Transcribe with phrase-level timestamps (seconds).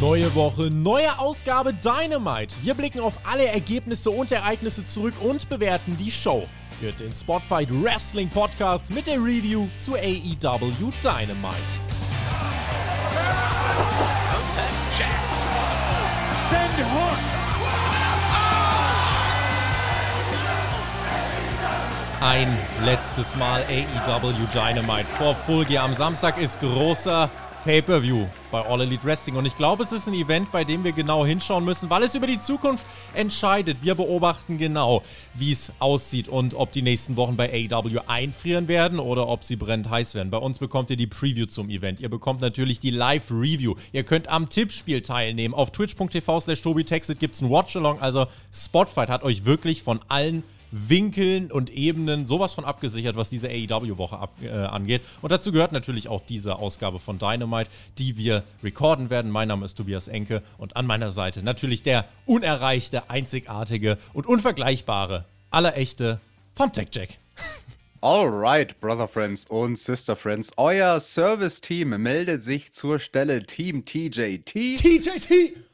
[0.00, 2.54] Neue Woche, neue Ausgabe Dynamite.
[2.62, 6.46] Wir blicken auf alle Ergebnisse und Ereignisse zurück und bewerten die Show.
[6.80, 11.56] Hört den Spotfight Wrestling Podcast mit der Review zu AEW Dynamite.
[16.48, 17.18] Send Hook!
[22.20, 25.84] Ein letztes Mal AEW Dynamite vor Full Gear.
[25.84, 27.28] Am Samstag ist großer
[27.68, 29.36] Pay-Per-View bei All Elite Wrestling.
[29.36, 32.14] Und ich glaube, es ist ein Event, bei dem wir genau hinschauen müssen, weil es
[32.14, 33.82] über die Zukunft entscheidet.
[33.82, 35.02] Wir beobachten genau,
[35.34, 39.56] wie es aussieht und ob die nächsten Wochen bei AEW einfrieren werden oder ob sie
[39.56, 40.30] brennend heiß werden.
[40.30, 42.00] Bei uns bekommt ihr die Preview zum Event.
[42.00, 43.74] Ihr bekommt natürlich die Live-Review.
[43.92, 45.52] Ihr könnt am Tippspiel teilnehmen.
[45.52, 48.00] Auf twitch.tv slash tobitexit gibt es ein Watch-Along.
[48.00, 53.48] Also Spotfight hat euch wirklich von allen Winkeln und Ebenen sowas von abgesichert, was diese
[53.48, 55.02] AEW-Woche äh, angeht.
[55.22, 59.30] Und dazu gehört natürlich auch diese Ausgabe von Dynamite, die wir recorden werden.
[59.30, 65.24] Mein Name ist Tobias Enke und an meiner Seite natürlich der unerreichte, einzigartige und unvergleichbare,
[65.50, 66.20] allerechte
[66.54, 67.18] vom Tech Jack.
[68.00, 74.44] Alright, Brother Friends und Sister Friends, euer Service-Team meldet sich zur Stelle Team TJT.
[74.76, 75.67] TJT!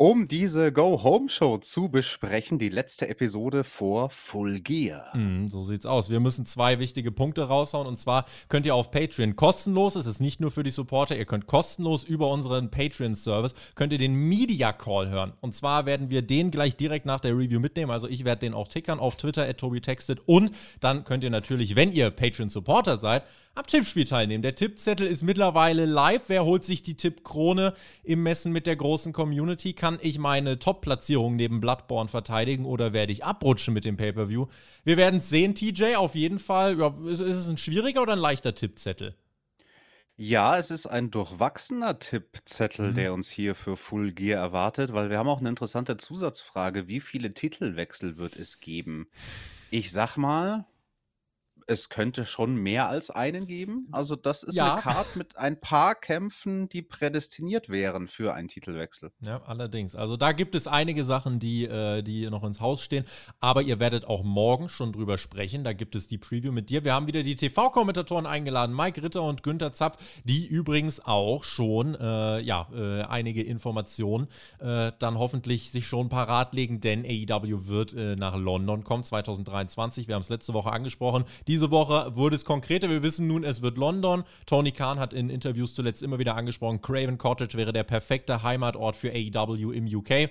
[0.00, 5.14] Um diese Go-Home-Show zu besprechen, die letzte Episode vor Full Gear.
[5.16, 6.08] Mm, so sieht's aus.
[6.08, 7.88] Wir müssen zwei wichtige Punkte raushauen.
[7.88, 11.24] Und zwar könnt ihr auf Patreon kostenlos, es ist nicht nur für die Supporter, ihr
[11.24, 15.32] könnt kostenlos über unseren Patreon-Service, könnt ihr den Media Call hören.
[15.40, 17.90] Und zwar werden wir den gleich direkt nach der Review mitnehmen.
[17.90, 20.20] Also ich werde den auch tickern auf Twitter, at TobiTextet.
[20.26, 23.24] Und dann könnt ihr natürlich, wenn ihr Patreon-Supporter seid,
[23.58, 24.42] am Tippspiel teilnehmen.
[24.42, 26.22] Der Tippzettel ist mittlerweile live.
[26.28, 29.72] Wer holt sich die Tippkrone im Messen mit der großen Community?
[29.72, 34.46] Kann ich meine Top-Platzierung neben Bloodborne verteidigen oder werde ich abrutschen mit dem Pay-Per-View?
[34.84, 35.96] Wir werden es sehen, TJ.
[35.96, 36.78] Auf jeden Fall.
[36.78, 39.16] Ja, ist, ist es ein schwieriger oder ein leichter Tippzettel?
[40.16, 42.94] Ja, es ist ein durchwachsener Tippzettel, mhm.
[42.94, 46.88] der uns hier für Full Gear erwartet, weil wir haben auch eine interessante Zusatzfrage.
[46.88, 49.08] Wie viele Titelwechsel wird es geben?
[49.70, 50.64] Ich sag mal,
[51.68, 53.88] es könnte schon mehr als einen geben.
[53.92, 54.72] Also das ist ja.
[54.72, 59.12] eine Karte mit ein paar Kämpfen, die prädestiniert wären für einen Titelwechsel.
[59.20, 59.94] Ja, allerdings.
[59.94, 63.04] Also da gibt es einige Sachen, die, äh, die noch ins Haus stehen.
[63.38, 65.62] Aber ihr werdet auch morgen schon drüber sprechen.
[65.62, 66.84] Da gibt es die Preview mit dir.
[66.84, 71.94] Wir haben wieder die TV-Kommentatoren eingeladen, Mike Ritter und Günther Zapf, die übrigens auch schon
[71.96, 77.92] äh, ja, äh, einige Informationen äh, dann hoffentlich sich schon parat legen, denn AEW wird
[77.92, 80.08] äh, nach London kommen 2023.
[80.08, 81.24] Wir haben es letzte Woche angesprochen.
[81.46, 82.88] Die diese Woche wurde es konkreter.
[82.88, 84.22] Wir wissen nun, es wird London.
[84.46, 88.94] Tony Khan hat in Interviews zuletzt immer wieder angesprochen, Craven Cottage wäre der perfekte Heimatort
[88.94, 90.30] für AEW im UK.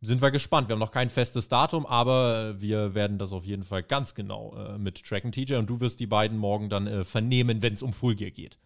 [0.00, 0.68] Sind wir gespannt.
[0.68, 4.54] Wir haben noch kein festes Datum, aber wir werden das auf jeden Fall ganz genau
[4.56, 5.56] äh, mit tracken, TJ.
[5.56, 8.56] Und du wirst die beiden morgen dann äh, vernehmen, wenn es um Full Gear geht.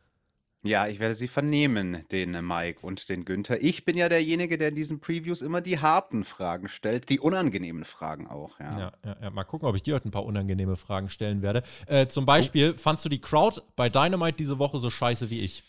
[0.65, 3.63] Ja, ich werde sie vernehmen, den Mike und den Günther.
[3.63, 7.85] Ich bin ja derjenige, der in diesen Previews immer die harten Fragen stellt, die unangenehmen
[7.85, 8.59] Fragen auch.
[8.59, 9.31] Ja, ja, ja, ja.
[9.31, 11.65] mal gucken, ob ich dir heute ein paar unangenehme Fragen stellen werde.
[11.87, 12.79] Äh, zum Beispiel, oh.
[12.79, 15.65] fandst du die Crowd bei Dynamite diese Woche so scheiße wie ich?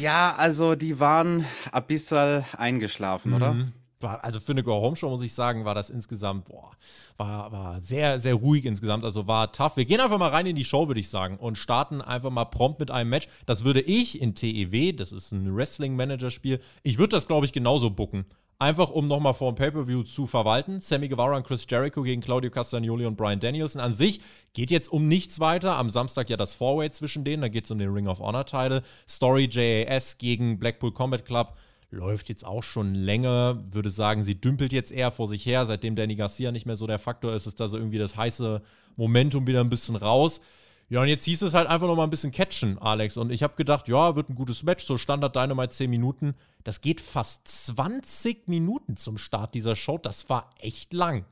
[0.00, 3.36] ja, also die waren ein bisschen eingeschlafen, mhm.
[3.36, 3.56] oder?
[4.00, 6.72] War, also für eine Go-Home-Show muss ich sagen, war das insgesamt, boah,
[7.16, 9.04] war, war sehr, sehr ruhig insgesamt.
[9.04, 9.76] Also war tough.
[9.76, 12.44] Wir gehen einfach mal rein in die Show, würde ich sagen, und starten einfach mal
[12.44, 13.28] prompt mit einem Match.
[13.46, 17.90] Das würde ich in TEW, das ist ein Wrestling-Manager-Spiel, ich würde das, glaube ich, genauso
[17.90, 18.26] bucken.
[18.58, 20.80] Einfach um nochmal vor dem Pay-Per-View zu verwalten.
[20.80, 23.82] Sammy Guevara und Chris Jericho gegen Claudio Castagnoli und Brian Danielson.
[23.82, 24.22] An sich
[24.54, 25.76] geht jetzt um nichts weiter.
[25.76, 27.42] Am Samstag ja das Four-Way zwischen denen.
[27.42, 28.82] Da geht es um den Ring of Honor-Title.
[29.06, 31.54] Story JAS gegen Blackpool Combat Club
[31.96, 33.64] läuft jetzt auch schon länger.
[33.72, 35.66] Würde sagen, sie dümpelt jetzt eher vor sich her.
[35.66, 38.62] Seitdem Danny Garcia nicht mehr so der Faktor ist, ist da so irgendwie das heiße
[38.96, 40.40] Momentum wieder ein bisschen raus.
[40.88, 43.16] Ja, und jetzt hieß es halt einfach noch mal ein bisschen catchen, Alex.
[43.16, 46.34] Und ich habe gedacht, ja, wird ein gutes Match, so Standard Dynamite 10 Minuten.
[46.62, 49.98] Das geht fast 20 Minuten zum Start dieser Show.
[49.98, 51.24] Das war echt lang.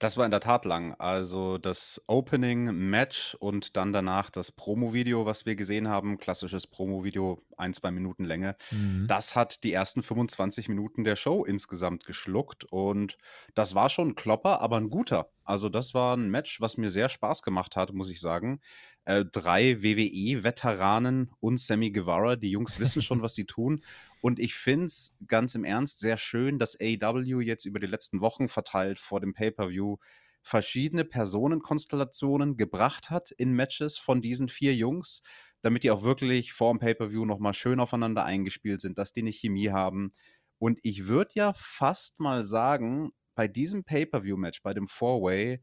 [0.00, 0.94] Das war in der Tat lang.
[0.98, 7.72] Also das Opening-Match und dann danach das Promo-Video, was wir gesehen haben, klassisches Promo-Video, ein,
[7.72, 9.06] zwei Minuten Länge, mhm.
[9.08, 13.16] das hat die ersten 25 Minuten der Show insgesamt geschluckt und
[13.54, 15.30] das war schon ein Klopper, aber ein guter.
[15.44, 18.60] Also das war ein Match, was mir sehr Spaß gemacht hat, muss ich sagen.
[19.04, 23.80] Äh, drei WWE-Veteranen und Sammy Guevara, die Jungs wissen schon, was sie tun
[24.24, 28.22] und ich finde es ganz im Ernst sehr schön, dass AEW jetzt über die letzten
[28.22, 29.98] Wochen verteilt vor dem Pay-Per-View
[30.40, 35.20] verschiedene Personenkonstellationen gebracht hat in Matches von diesen vier Jungs,
[35.60, 39.30] damit die auch wirklich vor dem Pay-Per-View nochmal schön aufeinander eingespielt sind, dass die eine
[39.30, 40.14] Chemie haben.
[40.56, 45.60] Und ich würde ja fast mal sagen, bei diesem Pay-Per-View-Match, bei dem Four-Way,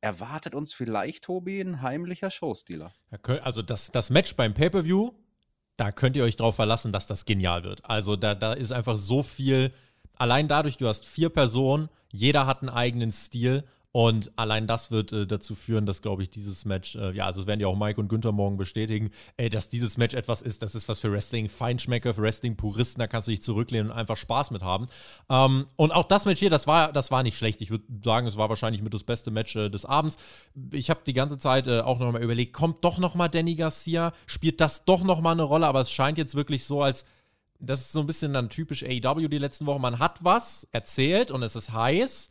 [0.00, 2.92] erwartet uns vielleicht, Tobi, ein heimlicher Showstealer.
[3.42, 5.12] Also das, das Match beim Pay-Per-View
[5.78, 7.84] da könnt ihr euch drauf verlassen, dass das genial wird.
[7.84, 9.72] Also da, da ist einfach so viel,
[10.16, 13.64] allein dadurch, du hast vier Personen, jeder hat einen eigenen Stil
[13.98, 17.40] und allein das wird äh, dazu führen, dass, glaube ich, dieses Match, äh, ja, also
[17.40, 20.62] das werden ja auch Mike und Günther morgen bestätigen, äh, dass dieses Match etwas ist,
[20.62, 24.52] das ist was für Wrestling-Feinschmecker, für Wrestling-Puristen, da kannst du dich zurücklehnen und einfach Spaß
[24.52, 24.86] mit haben.
[25.28, 27.60] Ähm, und auch das Match hier, das war, das war nicht schlecht.
[27.60, 30.16] Ich würde sagen, es war wahrscheinlich mit das beste Match äh, des Abends.
[30.70, 34.60] Ich habe die ganze Zeit äh, auch nochmal überlegt, kommt doch nochmal Danny Garcia, spielt
[34.60, 37.04] das doch nochmal eine Rolle, aber es scheint jetzt wirklich so, als
[37.58, 39.82] das ist so ein bisschen dann typisch AEW die letzten Wochen.
[39.82, 42.28] Man hat was erzählt und es ist heiß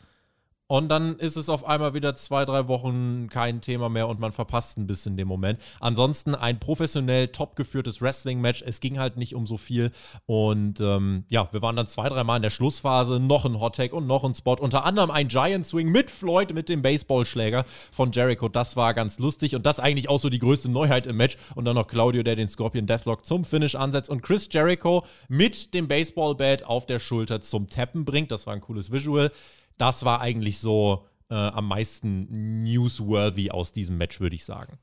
[0.68, 4.34] und dann ist es auf einmal wieder zwei, drei Wochen kein Thema mehr und man
[4.34, 5.62] verpasst ein bisschen den Moment.
[5.80, 8.64] Ansonsten ein professionell top geführtes Wrestling-Match.
[8.66, 9.92] Es ging halt nicht um so viel.
[10.26, 13.20] Und ähm, ja, wir waren dann zwei, drei Mal in der Schlussphase.
[13.22, 14.56] Noch ein Hot-Tag und noch ein Spot.
[14.60, 18.50] Unter anderem ein Giant Swing mit Floyd, mit dem Baseballschläger von Jericho.
[18.50, 19.56] Das war ganz lustig.
[19.56, 21.38] Und das eigentlich auch so die größte Neuheit im Match.
[21.56, 24.10] Und dann noch Claudio, der den Scorpion Deathlock zum Finish ansetzt.
[24.10, 28.32] Und Chris Jericho mit dem Baseball-Bat auf der Schulter zum Tappen bringt.
[28.32, 29.32] Das war ein cooles Visual
[29.78, 34.80] das war eigentlich so äh, am meisten newsworthy aus diesem Match, würde ich sagen.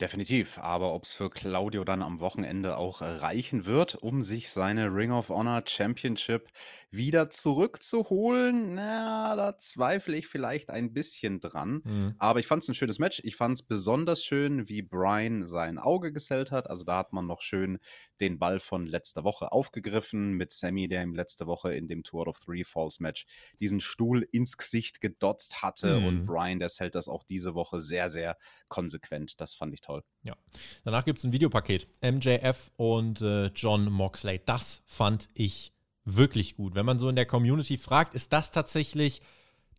[0.00, 4.94] Definitiv, aber ob es für Claudio dann am Wochenende auch reichen wird, um sich seine
[4.94, 6.50] Ring of Honor Championship
[6.90, 11.82] wieder zurückzuholen, na, da zweifle ich vielleicht ein bisschen dran.
[11.84, 12.14] Mhm.
[12.18, 13.20] Aber ich fand es ein schönes Match.
[13.24, 16.70] Ich fand es besonders schön, wie Brian sein Auge gesellt hat.
[16.70, 17.78] Also da hat man noch schön
[18.20, 22.28] den Ball von letzter Woche aufgegriffen mit Sammy, der ihm letzte Woche in dem Tour
[22.28, 23.26] of Three Falls Match
[23.60, 26.00] diesen Stuhl ins Gesicht gedotzt hatte.
[26.00, 26.06] Mhm.
[26.06, 28.36] Und Brian, der hält das auch diese Woche sehr, sehr
[28.68, 29.40] konsequent.
[29.40, 30.02] Das fand ich toll.
[30.22, 30.36] Ja.
[30.84, 31.88] Danach gibt es ein Videopaket.
[32.02, 34.40] MJF und äh, John Moxley.
[34.44, 35.75] Das fand ich
[36.06, 36.74] wirklich gut.
[36.74, 39.20] Wenn man so in der Community fragt, ist das tatsächlich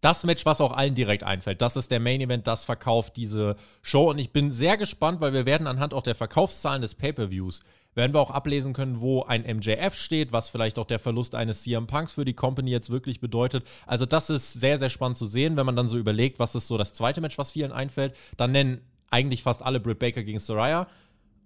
[0.01, 1.62] das Match, was auch allen direkt einfällt.
[1.62, 4.12] Das ist der Main Event, das verkauft diese Show.
[4.12, 7.62] Und ich bin sehr gespannt, weil wir werden anhand auch der Verkaufszahlen des Pay-Per-Views,
[7.95, 11.63] werden wir auch ablesen können, wo ein MJF steht, was vielleicht auch der Verlust eines
[11.63, 13.65] CM Punks für die Company jetzt wirklich bedeutet.
[13.88, 16.68] Also das ist sehr, sehr spannend zu sehen, wenn man dann so überlegt, was ist
[16.68, 18.15] so das zweite Match, was vielen einfällt.
[18.38, 20.88] Dann nennen eigentlich fast alle Britt Baker gegen Soraya.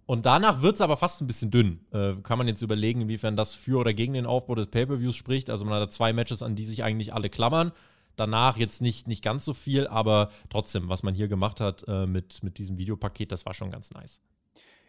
[0.06, 1.86] Und danach wird es aber fast ein bisschen dünn.
[1.92, 5.50] Äh, kann man jetzt überlegen, inwiefern das für oder gegen den Aufbau des Pay-Per-Views spricht.
[5.50, 7.72] Also man hat zwei Matches, an die sich eigentlich alle klammern.
[8.18, 12.06] Danach jetzt nicht, nicht ganz so viel, aber trotzdem, was man hier gemacht hat äh,
[12.06, 14.20] mit, mit diesem Videopaket, das war schon ganz nice.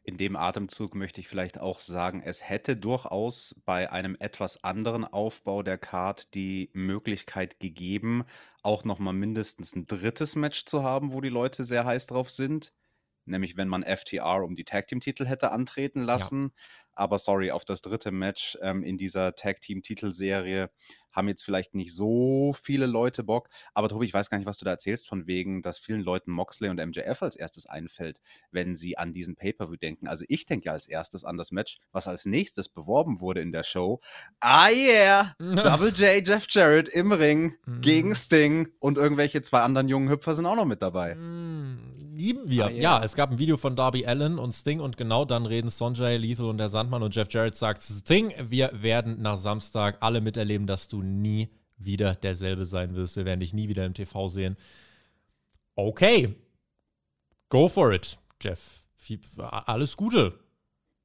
[0.05, 5.05] In dem Atemzug möchte ich vielleicht auch sagen, es hätte durchaus bei einem etwas anderen
[5.05, 8.25] Aufbau der Card die Möglichkeit gegeben,
[8.65, 12.31] auch noch mal mindestens ein drittes Match zu haben, wo die Leute sehr heiß drauf
[12.31, 12.73] sind
[13.25, 16.53] nämlich wenn man FTR um die Tag Team Titel hätte antreten lassen.
[16.53, 16.82] Ja.
[16.95, 20.71] Aber sorry, auf das dritte Match ähm, in dieser Tag Team Titelserie
[21.13, 23.49] haben jetzt vielleicht nicht so viele Leute Bock.
[23.75, 26.33] Aber Tobi, ich weiß gar nicht, was du da erzählst, von wegen, dass vielen Leuten
[26.33, 30.09] Moxley und MJF als erstes einfällt, wenn sie an diesen Pay-Per-View denken.
[30.09, 33.53] Also ich denke ja als erstes an das Match, was als nächstes beworben wurde in
[33.53, 34.01] der Show.
[34.41, 35.35] Ah yeah!
[35.39, 38.15] Double J, Jeff Jarrett im Ring gegen mhm.
[38.15, 41.15] Sting und irgendwelche zwei anderen jungen Hüpfer sind auch noch mit dabei.
[41.15, 42.67] Mhm lieben wir.
[42.67, 42.81] Ah, yeah.
[42.81, 46.17] Ja, es gab ein Video von Darby Allen und Sting und genau dann reden Sonjay,
[46.17, 50.67] Lethal und der Sandmann und Jeff Jarrett sagt, Sting, wir werden nach Samstag alle miterleben,
[50.67, 53.15] dass du nie wieder derselbe sein wirst.
[53.15, 54.57] Wir werden dich nie wieder im TV sehen.
[55.77, 56.35] Okay.
[57.51, 58.83] Go for it, Jeff.
[59.39, 60.41] Alles Gute,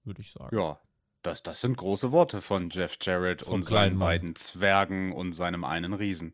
[0.03, 0.56] würde ich sagen.
[0.57, 0.79] Ja,
[1.21, 5.63] das, das sind große Worte von Jeff Jarrett von und seinen beiden Zwergen und seinem
[5.63, 6.34] einen Riesen.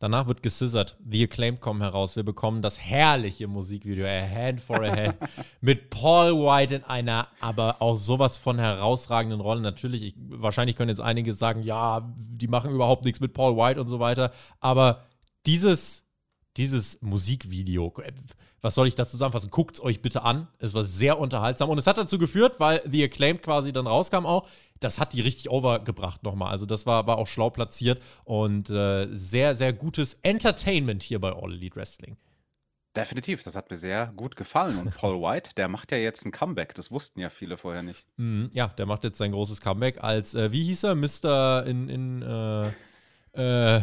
[0.00, 0.96] Danach wird gescissert.
[1.04, 2.14] The Acclaimed kommen heraus.
[2.14, 5.16] Wir bekommen das herrliche Musikvideo, A Hand for a Hand,
[5.60, 9.60] mit Paul White in einer, aber auch sowas von herausragenden Rolle.
[9.60, 13.80] Natürlich, ich, wahrscheinlich können jetzt einige sagen, ja, die machen überhaupt nichts mit Paul White
[13.80, 14.32] und so weiter.
[14.60, 15.02] Aber
[15.46, 16.04] dieses,
[16.56, 17.92] dieses Musikvideo,
[18.60, 19.50] was soll ich dazu zusammenfassen?
[19.50, 20.48] Guckt es euch bitte an.
[20.58, 24.26] Es war sehr unterhaltsam und es hat dazu geführt, weil The Acclaimed quasi dann rauskam
[24.26, 24.48] auch,
[24.80, 26.50] das hat die richtig overgebracht nochmal.
[26.50, 31.32] Also das war, war auch schlau platziert und äh, sehr, sehr gutes Entertainment hier bei
[31.32, 32.16] All Elite Wrestling.
[32.96, 34.78] Definitiv, das hat mir sehr gut gefallen.
[34.78, 36.74] Und Paul White, der macht ja jetzt ein Comeback.
[36.74, 38.04] Das wussten ja viele vorher nicht.
[38.16, 41.66] Mm, ja, der macht jetzt sein großes Comeback als, äh, wie hieß er, Mr.
[41.66, 43.82] in, in äh, äh,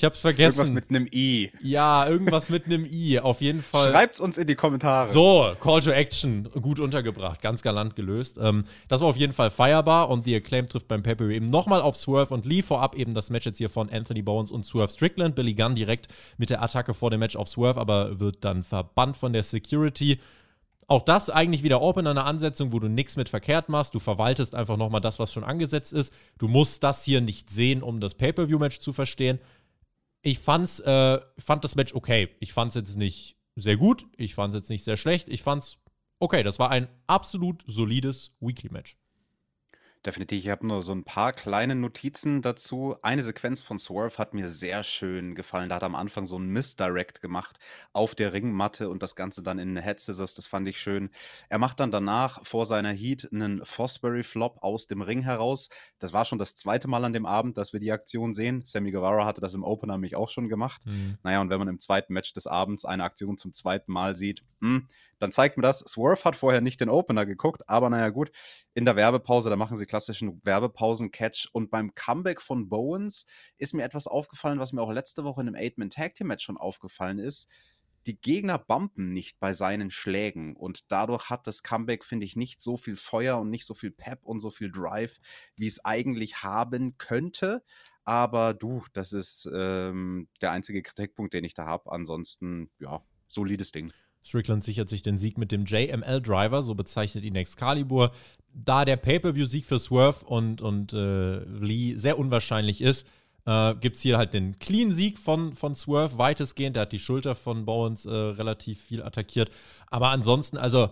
[0.00, 0.60] ich hab's vergessen.
[0.60, 1.50] Irgendwas mit einem I.
[1.62, 3.90] Ja, irgendwas mit einem I, auf jeden Fall.
[3.90, 5.10] Schreibt's uns in die Kommentare.
[5.10, 8.38] So, Call to Action, gut untergebracht, ganz galant gelöst.
[8.40, 11.82] Ähm, das war auf jeden Fall feierbar und die Acclaim trifft beim pay eben nochmal
[11.82, 12.62] auf Swerve und Lee.
[12.62, 15.34] Vorab eben das Match jetzt hier von Anthony Bones und Swerve Strickland.
[15.34, 19.18] Billy Gunn direkt mit der Attacke vor dem Match auf Swerve, aber wird dann verbannt
[19.18, 20.18] von der Security.
[20.86, 23.94] Auch das eigentlich wieder Open an einer Ansetzung, wo du nichts mit verkehrt machst.
[23.94, 26.12] Du verwaltest einfach nochmal das, was schon angesetzt ist.
[26.38, 29.38] Du musst das hier nicht sehen, um das Pay-Per-View-Match zu verstehen
[30.22, 32.28] ich fand's, äh, fand das Match okay.
[32.40, 35.78] Ich fand's jetzt nicht sehr gut, ich fand's jetzt nicht sehr schlecht, ich fand's
[36.20, 38.96] okay, das war ein absolut solides Weekly-Match.
[40.06, 40.38] Definitiv.
[40.38, 42.96] Ich habe nur so ein paar kleine Notizen dazu.
[43.02, 45.68] Eine Sequenz von Swerve hat mir sehr schön gefallen.
[45.68, 47.58] Da hat er am Anfang so ein Misdirect gemacht
[47.92, 50.34] auf der Ringmatte und das Ganze dann in 'ne Head Scissors.
[50.34, 51.10] Das fand ich schön.
[51.50, 55.68] Er macht dann danach vor seiner Heat einen Fosbury Flop aus dem Ring heraus.
[55.98, 58.62] Das war schon das zweite Mal an dem Abend, dass wir die Aktion sehen.
[58.64, 60.80] Sammy Guevara hatte das im Opener nämlich auch schon gemacht.
[60.86, 61.18] Mhm.
[61.22, 64.44] Na und wenn man im zweiten Match des Abends eine Aktion zum zweiten Mal sieht,
[64.62, 64.88] hm,
[65.18, 68.30] dann zeigt mir das, Swerve hat vorher nicht den Opener geguckt, aber naja gut,
[68.72, 73.26] in der Werbepause, da machen sie klassischen Werbepausen-Catch und beim Comeback von Bowens
[73.58, 77.48] ist mir etwas aufgefallen, was mir auch letzte Woche in einem Eight-Man-Tag-Team-Match schon aufgefallen ist.
[78.06, 82.60] Die Gegner bumpen nicht bei seinen Schlägen und dadurch hat das Comeback, finde ich, nicht
[82.60, 85.18] so viel Feuer und nicht so viel Pep und so viel Drive,
[85.56, 87.64] wie es eigentlich haben könnte.
[88.04, 91.90] Aber du, das ist ähm, der einzige Kritikpunkt, den ich da habe.
[91.90, 93.92] Ansonsten, ja, solides Ding.
[94.22, 98.12] Strickland sichert sich den Sieg mit dem JML-Driver, so bezeichnet ihn Excalibur.
[98.52, 103.06] Da der Pay-Per-View-Sieg für Swerve und, und äh, Lee sehr unwahrscheinlich ist,
[103.46, 106.76] äh, gibt es hier halt den Clean-Sieg von, von Swerve, weitestgehend.
[106.76, 109.50] Der hat die Schulter von Bowens äh, relativ viel attackiert.
[109.86, 110.90] Aber ansonsten, also,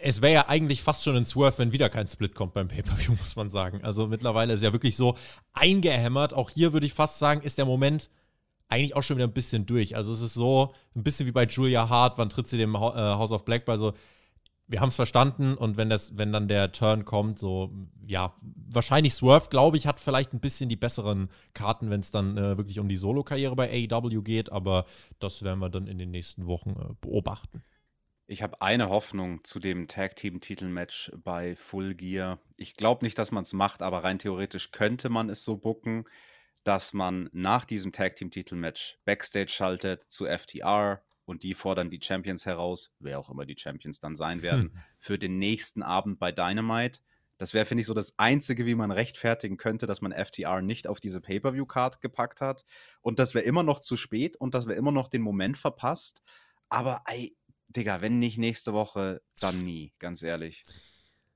[0.00, 3.12] es wäre ja eigentlich fast schon ein Swerve, wenn wieder kein Split kommt beim Pay-Per-View,
[3.18, 3.82] muss man sagen.
[3.82, 5.16] Also mittlerweile ist ja wirklich so
[5.52, 6.32] eingehämmert.
[6.32, 8.10] Auch hier würde ich fast sagen, ist der Moment
[8.68, 9.96] eigentlich auch schon wieder ein bisschen durch.
[9.96, 12.78] Also es ist so ein bisschen wie bei Julia Hart, wann tritt sie dem äh,
[12.78, 13.92] House of Black bei so,
[14.68, 17.72] wir haben es verstanden und wenn das, wenn dann der Turn kommt, so,
[18.06, 22.36] ja, wahrscheinlich Swerve, glaube ich, hat vielleicht ein bisschen die besseren Karten, wenn es dann
[22.36, 24.84] äh, wirklich um die Solo-Karriere bei AEW geht, aber
[25.18, 27.62] das werden wir dann in den nächsten Wochen äh, beobachten.
[28.26, 32.38] Ich habe eine Hoffnung zu dem Tag-Team-Titel-Match bei Full Gear.
[32.58, 36.04] Ich glaube nicht, dass man es macht, aber rein theoretisch könnte man es so bucken
[36.68, 41.98] dass man nach diesem Tag Team Titelmatch Backstage schaltet zu FTR und die fordern die
[42.02, 44.72] Champions heraus, wer auch immer die Champions dann sein werden, hm.
[44.98, 47.00] für den nächsten Abend bei Dynamite.
[47.38, 50.86] Das wäre, finde ich, so das Einzige, wie man rechtfertigen könnte, dass man FTR nicht
[50.86, 52.66] auf diese Pay-Per-View-Card gepackt hat.
[53.00, 56.20] Und das wäre immer noch zu spät und das wäre immer noch den Moment verpasst.
[56.68, 57.34] Aber, ey,
[57.68, 60.64] Digga, wenn nicht nächste Woche, dann nie, ganz ehrlich.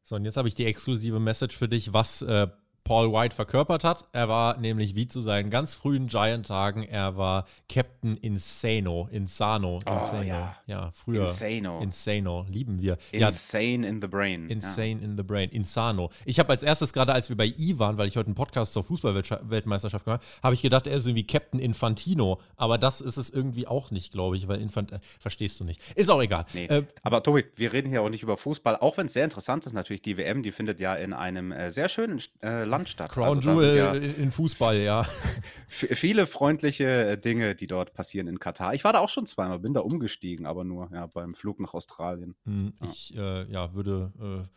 [0.03, 2.49] So, und jetzt habe ich die exklusive Message für dich, was äh,
[2.85, 4.07] Paul White verkörpert hat.
[4.13, 9.79] Er war nämlich wie zu seinen ganz frühen Giant-Tagen, er war Captain Insano, Insano.
[9.87, 10.23] Oh, Insano.
[10.23, 10.57] Ja.
[10.67, 11.23] ja, früher.
[11.23, 11.81] Insano.
[11.81, 12.99] Insano, lieben wir.
[13.13, 14.49] Insane ja, in the Brain.
[14.49, 15.05] Insane ja.
[15.05, 16.11] in the Brain, Insano.
[16.25, 18.73] Ich habe als erstes gerade, als wir bei I waren, weil ich heute einen Podcast
[18.73, 22.41] zur Fußballweltmeisterschaft gemacht habe, habe ich gedacht, er ist irgendwie Captain Infantino.
[22.57, 25.81] Aber das ist es irgendwie auch nicht, glaube ich, weil Infant, äh, verstehst du nicht.
[25.97, 26.45] Ist auch egal.
[26.53, 26.67] Nee.
[26.67, 29.67] Äh, Aber Tobi, wir reden hier auch nicht über Fußball, auch wenn es sehr interessant
[29.67, 30.03] ist natürlich.
[30.03, 33.13] Die WM, die findet ja in einem äh, sehr schönen äh, Land statt.
[33.13, 35.07] Crown also, Jewel ja in Fußball, ja.
[35.69, 38.75] viele freundliche äh, Dinge, die dort passieren in Katar.
[38.75, 41.75] Ich war da auch schon zweimal, bin da umgestiegen, aber nur ja, beim Flug nach
[41.75, 42.35] Australien.
[42.45, 44.49] Hm, ich äh, ja, würde äh,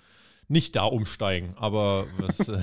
[0.48, 2.60] nicht da umsteigen, aber was, äh,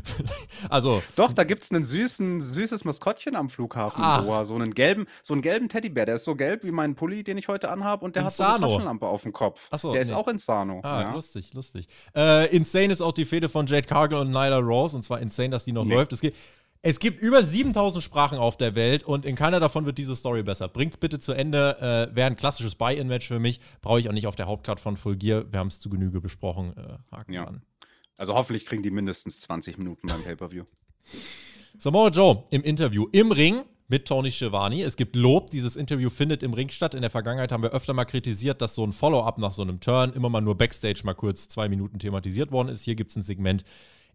[0.70, 1.02] also.
[1.16, 4.24] Doch, da gibt es ein süßen, süßes Maskottchen am Flughafen, Ach.
[4.24, 7.24] Boa, so einen gelben, so einen gelben Teddybär, der ist so gelb wie mein Pulli,
[7.24, 8.50] den ich heute anhabe und der Insano.
[8.50, 9.68] hat so eine Taschenlampe auf dem Kopf.
[9.70, 10.10] Achso, der nee.
[10.10, 10.80] ist auch Insano.
[10.82, 11.12] Ah, ja.
[11.14, 11.88] lustig, lustig.
[12.14, 15.50] Äh, insane ist auch die Fehde von Jade Cargill und Nyla Rose und zwar insane,
[15.50, 15.94] dass die noch nee.
[15.94, 16.12] läuft.
[16.12, 16.34] Es geht,
[16.82, 20.42] es gibt über 7000 Sprachen auf der Welt und in keiner davon wird diese Story
[20.42, 20.68] besser.
[20.68, 22.10] Bringt's bitte zu Ende.
[22.12, 23.60] Äh, Wäre ein klassisches Buy-In-Match für mich.
[23.82, 25.44] Brauche ich auch nicht auf der Hauptcard von Full Gear.
[25.50, 26.74] Wir haben es zu Genüge besprochen.
[26.76, 27.44] Äh, Haken ja.
[27.44, 27.62] dran.
[28.16, 30.64] Also hoffentlich kriegen die mindestens 20 Minuten beim Pay-Per-View.
[31.78, 34.82] Samoa Joe im Interview im Ring mit Tony Schiavone.
[34.82, 36.94] Es gibt Lob, dieses Interview findet im Ring statt.
[36.94, 39.80] In der Vergangenheit haben wir öfter mal kritisiert, dass so ein Follow-up nach so einem
[39.80, 42.82] Turn immer mal nur Backstage mal kurz zwei Minuten thematisiert worden ist.
[42.82, 43.64] Hier gibt es ein Segment,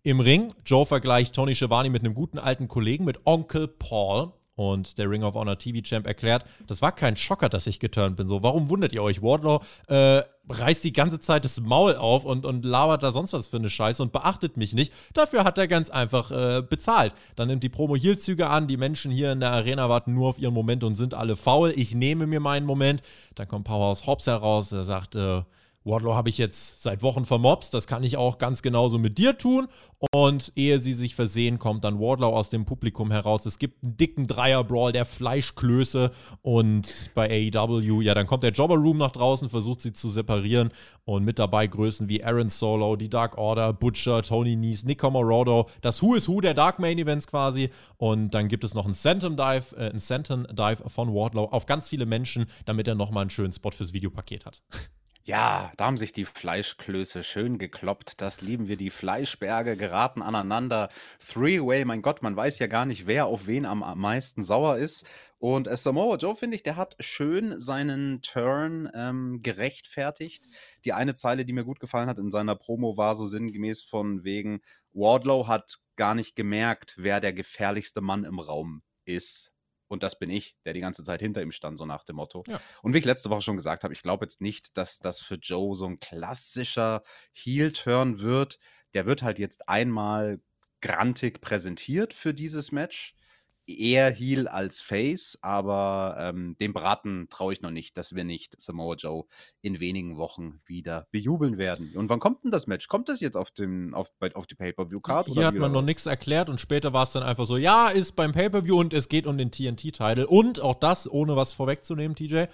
[0.04, 4.34] im Ring, Joe vergleicht Tony Schiavone mit einem guten alten Kollegen, mit Onkel Paul.
[4.56, 8.28] Und der Ring of Honor TV-Champ erklärt, das war kein Schocker, dass ich geturnt bin.
[8.28, 9.24] So, warum wundert ihr euch?
[9.24, 13.48] Wardlow äh, reißt die ganze Zeit das Maul auf und, und labert da sonst was
[13.48, 14.94] für eine Scheiße und beachtet mich nicht.
[15.16, 17.16] Dafür hat er ganz einfach äh, bezahlt.
[17.36, 18.68] Dann nimmt die Promo Heelzüge an.
[18.68, 21.74] Die Menschen hier in der Arena warten nur auf ihren Moment und sind alle faul.
[21.76, 23.02] Ich nehme mir meinen Moment.
[23.34, 24.72] Dann kommt Powerhouse Hobbs heraus.
[24.72, 25.42] Er sagt, äh,
[25.86, 29.38] Wardlow habe ich jetzt seit Wochen vermobst, das kann ich auch ganz genauso mit dir
[29.38, 29.68] tun.
[30.12, 33.46] Und ehe sie sich versehen, kommt dann Wardlow aus dem Publikum heraus.
[33.46, 36.10] Es gibt einen dicken Dreier-Brawl der Fleischklöße
[36.42, 40.72] und bei AEW, ja, dann kommt der Jobber Room nach draußen, versucht sie zu separieren
[41.06, 45.70] und mit dabei Größen wie Aaron Solo, die Dark Order, Butcher, Tony Nese, Nick Morodo,
[45.82, 47.70] das Who is Who der Dark Main Events quasi.
[47.98, 51.66] Und dann gibt es noch einen Senton Dive, äh, einen Senton Dive von Wardlow auf
[51.66, 54.62] ganz viele Menschen, damit er nochmal einen schönen Spot fürs Videopaket hat.
[55.26, 58.20] Ja, da haben sich die Fleischklöße schön gekloppt.
[58.20, 58.76] Das lieben wir.
[58.76, 60.90] Die Fleischberge geraten aneinander.
[61.26, 65.08] Three-Way, mein Gott, man weiß ja gar nicht, wer auf wen am meisten sauer ist.
[65.38, 70.46] Und äh, Samoa Joe, finde ich, der hat schön seinen Turn ähm, gerechtfertigt.
[70.84, 74.26] Die eine Zeile, die mir gut gefallen hat in seiner Promo, war so sinngemäß von
[74.26, 74.60] wegen,
[74.92, 79.53] Wardlow hat gar nicht gemerkt, wer der gefährlichste Mann im Raum ist.
[79.94, 82.44] Und das bin ich, der die ganze Zeit hinter ihm stand, so nach dem Motto.
[82.48, 82.60] Ja.
[82.82, 85.36] Und wie ich letzte Woche schon gesagt habe, ich glaube jetzt nicht, dass das für
[85.36, 88.60] Joe so ein klassischer Heel-Turn wird.
[88.94, 90.42] Der wird halt jetzt einmal
[90.82, 93.16] grantig präsentiert für dieses Match
[93.66, 98.62] eher Heal als Face, aber ähm, dem Braten traue ich noch nicht, dass wir nicht
[98.62, 99.26] Samoa Joe
[99.62, 101.94] in wenigen Wochen wieder bejubeln werden.
[101.96, 102.88] Und wann kommt denn das Match?
[102.88, 105.28] Kommt das jetzt auf, dem, auf, auf die Pay-Per-View-Card?
[105.28, 108.14] Hier hat man noch nichts erklärt und später war es dann einfach so, ja, ist
[108.14, 110.28] beim Pay-Per-View und es geht um den TNT-Title.
[110.28, 112.46] Und auch das, ohne was vorwegzunehmen, TJ,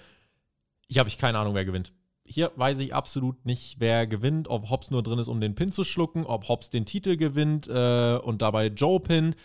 [0.86, 1.92] ich habe ich keine Ahnung, wer gewinnt.
[2.24, 5.72] Hier weiß ich absolut nicht, wer gewinnt, ob Hobbs nur drin ist, um den Pin
[5.72, 9.36] zu schlucken, ob Hobbs den Titel gewinnt äh, und dabei Joe pinnt.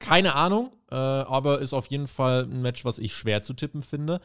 [0.00, 3.82] Keine Ahnung, äh, aber ist auf jeden Fall ein Match, was ich schwer zu tippen
[3.82, 4.20] finde.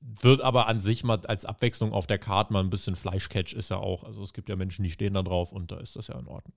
[0.00, 3.70] Wird aber an sich mal als Abwechslung auf der Karte mal ein bisschen Fleischcatch ist
[3.70, 4.04] ja auch.
[4.04, 6.26] Also es gibt ja Menschen, die stehen da drauf und da ist das ja in
[6.26, 6.54] Ordnung.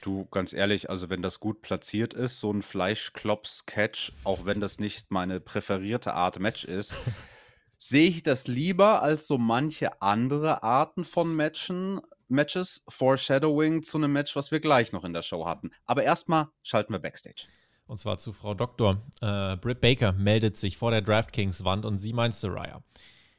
[0.00, 4.78] Du, ganz ehrlich, also wenn das gut platziert ist, so ein Fleischklops-Catch, auch wenn das
[4.78, 6.98] nicht meine präferierte Art Match ist,
[7.78, 14.12] sehe ich das lieber als so manche andere Arten von Matchen, Matches, Foreshadowing zu einem
[14.12, 15.70] Match, was wir gleich noch in der Show hatten.
[15.86, 17.46] Aber erstmal schalten wir Backstage.
[17.86, 19.02] Und zwar zu Frau Doktor.
[19.20, 22.82] Äh, Britt Baker meldet sich vor der DraftKings-Wand und sie meint Soraya.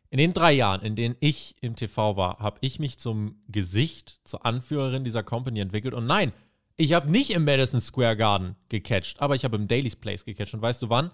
[0.09, 4.21] In den drei Jahren, in denen ich im TV war, habe ich mich zum Gesicht,
[4.23, 5.93] zur Anführerin dieser Company entwickelt.
[5.93, 6.31] Und nein,
[6.77, 10.53] ich habe nicht im Madison Square Garden gecatcht, aber ich habe im Daily's Place gecatcht.
[10.53, 11.11] Und weißt du wann?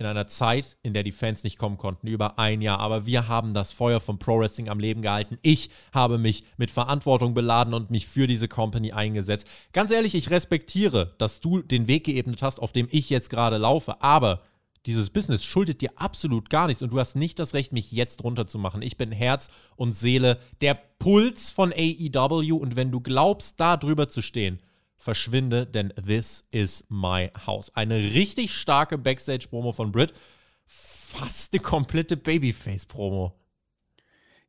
[0.00, 2.78] In einer Zeit, in der die Fans nicht kommen konnten, über ein Jahr.
[2.80, 5.38] Aber wir haben das Feuer vom Pro Wrestling am Leben gehalten.
[5.42, 9.46] Ich habe mich mit Verantwortung beladen und mich für diese Company eingesetzt.
[9.72, 13.56] Ganz ehrlich, ich respektiere, dass du den Weg geebnet hast, auf dem ich jetzt gerade
[13.58, 14.02] laufe.
[14.02, 14.42] Aber
[14.86, 18.24] dieses Business schuldet dir absolut gar nichts und du hast nicht das Recht, mich jetzt
[18.24, 18.80] runterzumachen.
[18.82, 24.08] Ich bin Herz und Seele, der Puls von AEW und wenn du glaubst, da drüber
[24.08, 24.60] zu stehen,
[25.00, 27.74] verschwinde, denn this is my house.
[27.74, 30.12] Eine richtig starke Backstage-Promo von Britt.
[30.66, 33.34] Fast eine komplette Babyface-Promo.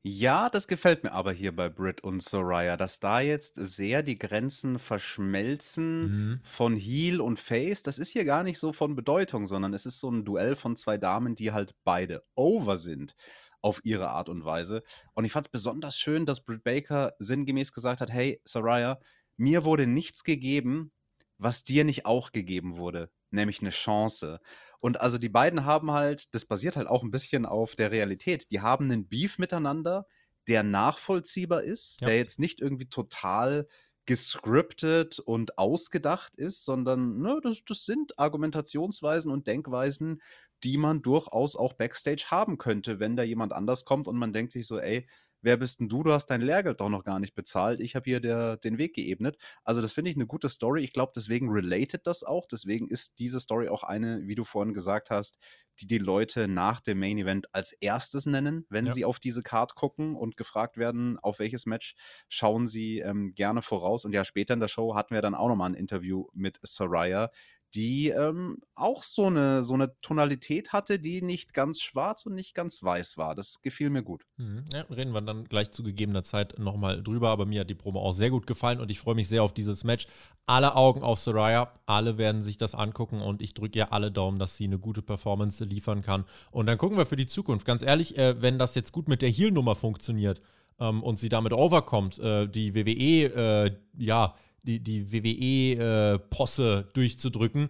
[0.04, 4.16] Ja, das gefällt mir aber hier bei Britt und Soraya, dass da jetzt sehr die
[4.16, 6.40] Grenzen verschmelzen mhm.
[6.44, 7.84] von Heel und Face.
[7.84, 10.76] Das ist hier gar nicht so von Bedeutung, sondern es ist so ein Duell von
[10.76, 13.16] zwei Damen, die halt beide over sind
[13.62, 14.82] auf ihre Art und Weise.
[15.14, 19.00] Und ich fand es besonders schön, dass Britt Baker sinngemäß gesagt hat: Hey, Soraya,
[19.42, 20.92] mir wurde nichts gegeben,
[21.38, 24.40] was dir nicht auch gegeben wurde, nämlich eine Chance.
[24.80, 28.52] Und also die beiden haben halt, das basiert halt auch ein bisschen auf der Realität.
[28.52, 30.06] Die haben einen Beef miteinander,
[30.48, 32.08] der nachvollziehbar ist, ja.
[32.08, 33.68] der jetzt nicht irgendwie total
[34.06, 40.22] gescriptet und ausgedacht ist, sondern ne, das, das sind Argumentationsweisen und Denkweisen,
[40.64, 44.52] die man durchaus auch backstage haben könnte, wenn da jemand anders kommt und man denkt
[44.52, 45.08] sich so, ey,
[45.42, 46.04] wer bist denn du?
[46.04, 47.80] Du hast dein Lehrgeld doch noch gar nicht bezahlt.
[47.80, 49.38] Ich habe hier der, den Weg geebnet.
[49.64, 50.84] Also das finde ich eine gute Story.
[50.84, 52.46] Ich glaube, deswegen related das auch.
[52.46, 55.38] Deswegen ist diese Story auch eine, wie du vorhin gesagt hast,
[55.80, 58.92] die die Leute nach dem Main Event als erstes nennen, wenn ja.
[58.92, 61.96] sie auf diese Card gucken und gefragt werden, auf welches Match
[62.30, 64.06] schauen sie ähm, gerne voraus.
[64.06, 67.32] Und ja, später in der Show hatten wir dann auch nochmal ein Interview mit Soraya,
[67.74, 72.54] die ähm, auch so eine, so eine Tonalität hatte, die nicht ganz schwarz und nicht
[72.54, 73.36] ganz weiß war.
[73.36, 74.26] Das gefiel mir gut.
[74.38, 74.66] Mhm.
[74.74, 78.02] Ja, reden wir dann gleich zu gegebener Zeit nochmal drüber, aber mir hat die Promo
[78.02, 80.08] auch sehr gut gefallen und ich freue mich sehr auf dieses Match.
[80.46, 84.40] Alle Augen auf Soraya, alle werden sich das angucken und ich drücke ihr alle Daumen,
[84.40, 86.26] dass sie eine gute Performance liefern kann.
[86.52, 87.66] Und dann gucken wir für die Zukunft.
[87.66, 90.42] Ganz ehrlich, äh, wenn das jetzt gut mit der Heel-Nummer funktioniert
[90.80, 97.70] ähm, und sie damit overkommt, äh, die WWE, äh, ja, die, die WWE-Posse äh, durchzudrücken.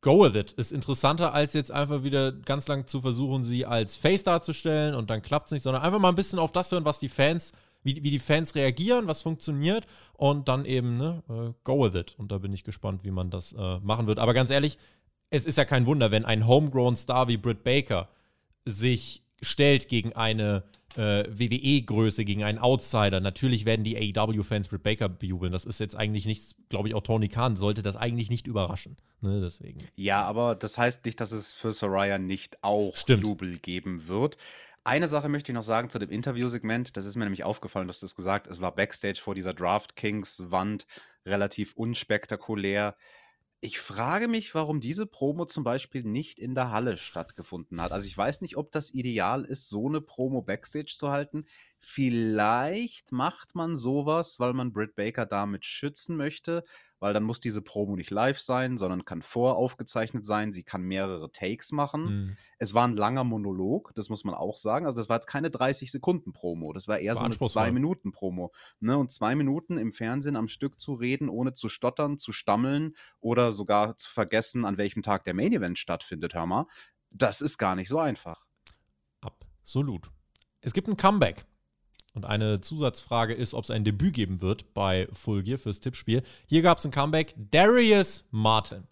[0.00, 0.52] Go with it.
[0.52, 5.08] Ist interessanter, als jetzt einfach wieder ganz lang zu versuchen, sie als Face darzustellen und
[5.10, 7.52] dann klappt es nicht, sondern einfach mal ein bisschen auf das hören, was die Fans,
[7.82, 12.14] wie, wie die Fans reagieren, was funktioniert und dann eben, ne, uh, go with it.
[12.18, 14.18] Und da bin ich gespannt, wie man das uh, machen wird.
[14.18, 14.76] Aber ganz ehrlich,
[15.30, 18.08] es ist ja kein Wunder, wenn ein homegrown Star wie Britt Baker
[18.66, 20.64] sich stellt gegen eine
[20.96, 23.20] äh, WWE-Größe gegen einen Outsider.
[23.20, 25.52] Natürlich werden die AEW-Fans Britt Baker bejubeln.
[25.52, 28.96] Das ist jetzt eigentlich nichts, glaube ich, auch Tony Khan sollte das eigentlich nicht überraschen.
[29.20, 29.78] Ne, deswegen.
[29.96, 33.22] Ja, aber das heißt nicht, dass es für Soraya nicht auch Stimmt.
[33.22, 34.36] Jubel geben wird.
[34.86, 36.96] Eine Sache möchte ich noch sagen zu dem Interviewsegment.
[36.96, 40.86] Das ist mir nämlich aufgefallen, dass du es gesagt Es war Backstage vor dieser DraftKings-Wand
[41.24, 42.94] relativ unspektakulär.
[43.60, 47.92] Ich frage mich, warum diese Promo zum Beispiel nicht in der Halle stattgefunden hat.
[47.92, 51.46] Also ich weiß nicht, ob das ideal ist, so eine Promo backstage zu halten.
[51.78, 56.62] Vielleicht macht man sowas, weil man Britt Baker damit schützen möchte,
[57.04, 60.52] weil dann muss diese Promo nicht live sein, sondern kann voraufgezeichnet sein.
[60.52, 62.04] Sie kann mehrere Takes machen.
[62.04, 62.36] Mhm.
[62.56, 64.86] Es war ein langer Monolog, das muss man auch sagen.
[64.86, 67.70] Also das war jetzt keine 30 Sekunden Promo, das war eher war so eine zwei
[67.72, 68.54] Minuten Promo.
[68.80, 68.96] Ne?
[68.96, 73.52] Und zwei Minuten im Fernsehen am Stück zu reden, ohne zu stottern, zu stammeln oder
[73.52, 76.64] sogar zu vergessen, an welchem Tag der Main Event stattfindet, hör mal,
[77.10, 78.46] das ist gar nicht so einfach.
[79.20, 80.10] Absolut.
[80.62, 81.44] Es gibt ein Comeback
[82.14, 86.22] und eine Zusatzfrage ist, ob es ein Debüt geben wird bei Full Gear fürs Tippspiel.
[86.46, 87.34] Hier gab es ein Comeback.
[87.36, 88.84] Darius Martin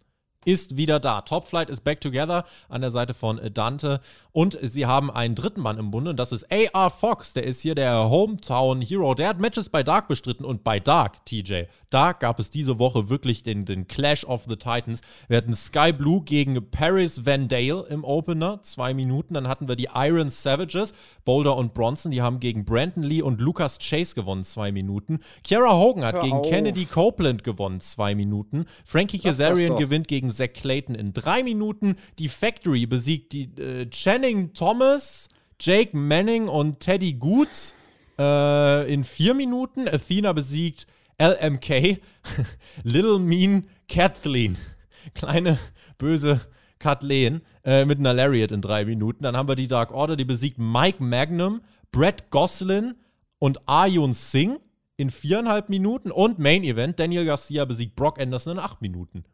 [0.44, 1.22] ist wieder da.
[1.22, 4.00] Top Flight ist back together an der Seite von Dante.
[4.32, 7.34] Und sie haben einen dritten Mann im Bunde und das ist AR Fox.
[7.34, 9.14] Der ist hier der Hometown Hero.
[9.14, 11.64] Der hat Matches bei Dark bestritten und bei Dark, TJ.
[11.90, 15.02] Dark gab es diese Woche wirklich den, den Clash of the Titans.
[15.28, 19.34] Wir hatten Sky Blue gegen Paris Van Dale im Opener, zwei Minuten.
[19.34, 20.94] Dann hatten wir die Iron Savages,
[21.26, 22.10] Boulder und Bronson.
[22.10, 25.20] Die haben gegen Brandon Lee und Lucas Chase gewonnen, zwei Minuten.
[25.44, 26.48] Kiara Hogan hat Hör gegen auf.
[26.48, 28.64] Kennedy Copeland gewonnen, zwei Minuten.
[28.86, 31.96] Frankie Kazarian gewinnt gegen Zach Clayton in drei Minuten.
[32.18, 35.28] Die Factory besiegt die äh, Channing Thomas,
[35.60, 37.74] Jake Manning und Teddy Goods
[38.18, 39.88] äh, in vier Minuten.
[39.88, 40.86] Athena besiegt
[41.20, 42.00] LMK,
[42.82, 44.56] Little Mean Kathleen.
[45.14, 45.58] Kleine
[45.98, 46.40] böse
[46.78, 49.22] Kathleen äh, mit einer Lariat in drei Minuten.
[49.22, 51.60] Dann haben wir die Dark Order, die besiegt Mike Magnum,
[51.92, 52.94] Brett Goslin
[53.38, 54.58] und Arjun Singh
[54.96, 56.10] in viereinhalb Minuten.
[56.10, 59.24] Und Main Event, Daniel Garcia besiegt Brock Anderson in acht Minuten.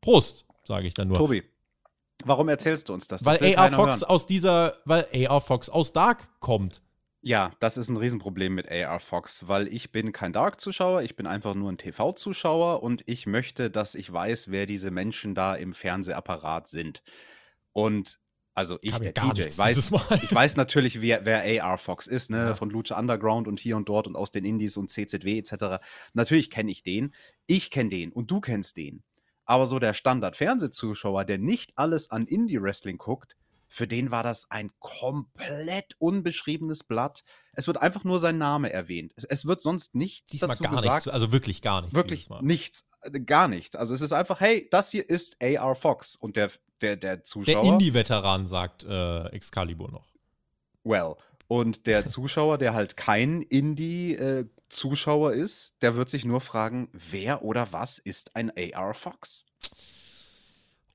[0.00, 1.18] Prost, sage ich dann nur.
[1.18, 1.42] Tobi,
[2.24, 3.22] warum erzählst du uns das?
[3.22, 4.10] das weil AR Fox hören.
[4.10, 6.82] aus dieser, weil AR Fox aus Dark kommt.
[7.22, 11.26] Ja, das ist ein Riesenproblem mit AR Fox, weil ich bin kein Dark-Zuschauer, ich bin
[11.26, 15.74] einfach nur ein TV-Zuschauer und ich möchte, dass ich weiß, wer diese Menschen da im
[15.74, 17.02] Fernsehapparat sind.
[17.72, 18.18] Und
[18.54, 22.38] also ich, der DJ, weiß, ich weiß natürlich, wer, wer AR Fox ist, ne?
[22.38, 22.54] Ja.
[22.54, 25.84] von Lucha Underground und hier und dort und aus den Indies und CZW etc.
[26.14, 27.14] Natürlich kenne ich den.
[27.46, 29.02] Ich kenne den und du kennst den.
[29.50, 33.34] Aber so der Standard-Fernsehzuschauer, der nicht alles an Indie-Wrestling guckt,
[33.66, 37.24] für den war das ein komplett unbeschriebenes Blatt.
[37.54, 39.12] Es wird einfach nur sein Name erwähnt.
[39.16, 40.94] Es, es wird sonst nichts Diesmal dazu gar gesagt.
[40.94, 41.96] Nichts, also wirklich gar nichts.
[41.96, 43.74] Wirklich nichts, äh, gar nichts.
[43.74, 47.64] Also es ist einfach, hey, das hier ist AR Fox und der, der, der Zuschauer.
[47.64, 50.06] Der Indie-Veteran sagt äh, Excalibur noch.
[50.84, 51.16] Well,
[51.48, 57.42] und der Zuschauer, der halt kein Indie-Zuschauer äh, ist, der wird sich nur fragen, wer
[57.42, 59.46] oder was ist ein AR Fox?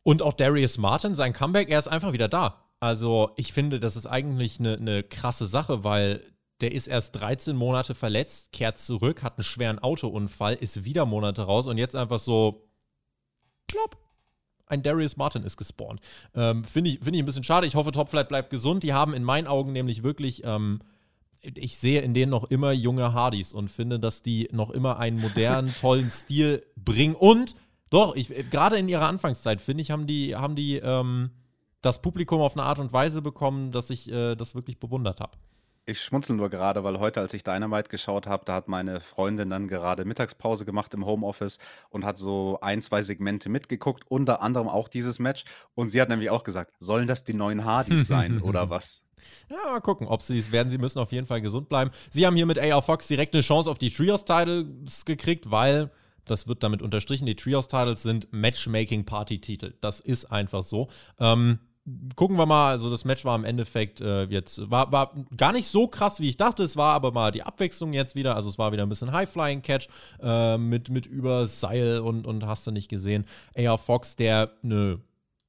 [0.03, 2.65] Und auch Darius Martin, sein Comeback, er ist einfach wieder da.
[2.79, 6.21] Also ich finde, das ist eigentlich eine, eine krasse Sache, weil
[6.61, 11.43] der ist erst 13 Monate verletzt, kehrt zurück, hat einen schweren Autounfall, ist wieder Monate
[11.43, 12.69] raus und jetzt einfach so,
[13.67, 13.97] plopp,
[14.67, 15.99] ein Darius Martin ist gespawnt.
[16.33, 17.67] Ähm, Finde ich, find ich ein bisschen schade.
[17.67, 18.83] Ich hoffe, Topflight bleibt gesund.
[18.83, 20.81] Die haben in meinen Augen nämlich wirklich, ähm,
[21.55, 25.19] ich sehe in denen noch immer junge Hardys und finde, dass die noch immer einen
[25.19, 27.15] modernen, tollen Stil bringen.
[27.15, 27.55] Und
[27.89, 31.31] doch, ich, gerade in ihrer Anfangszeit, finde ich, haben die, haben die ähm,
[31.81, 35.37] das Publikum auf eine Art und Weise bekommen, dass ich äh, das wirklich bewundert habe.
[35.87, 39.51] Ich schmunzel nur gerade, weil heute, als ich Dynamite geschaut habe, da hat meine Freundin
[39.51, 41.59] dann gerade Mittagspause gemacht im Homeoffice
[41.91, 45.45] und hat so ein, zwei Segmente mitgeguckt, unter anderem auch dieses Match.
[45.75, 49.04] Und sie hat nämlich auch gesagt, sollen das die neuen Hardys sein oder was?
[49.49, 50.69] Ja, mal gucken, ob sie es werden.
[50.69, 51.91] Sie müssen auf jeden Fall gesund bleiben.
[52.09, 55.91] Sie haben hier mit AR Fox direkt eine Chance auf die Trios-Titles gekriegt, weil
[56.25, 57.25] das wird damit unterstrichen.
[57.25, 59.73] Die Trios-Titles sind Matchmaking-Party-Titel.
[59.81, 60.89] Das ist einfach so.
[61.19, 61.59] Ähm,
[62.15, 65.67] gucken wir mal, also das Match war im Endeffekt äh, jetzt, war, war gar nicht
[65.67, 68.57] so krass, wie ich dachte, es war aber mal die Abwechslung jetzt wieder, also es
[68.57, 69.87] war wieder ein bisschen High-Flying-Catch
[70.21, 73.25] äh, mit, mit über Seil und, und hast du nicht gesehen.
[73.55, 74.99] AR Fox, der eine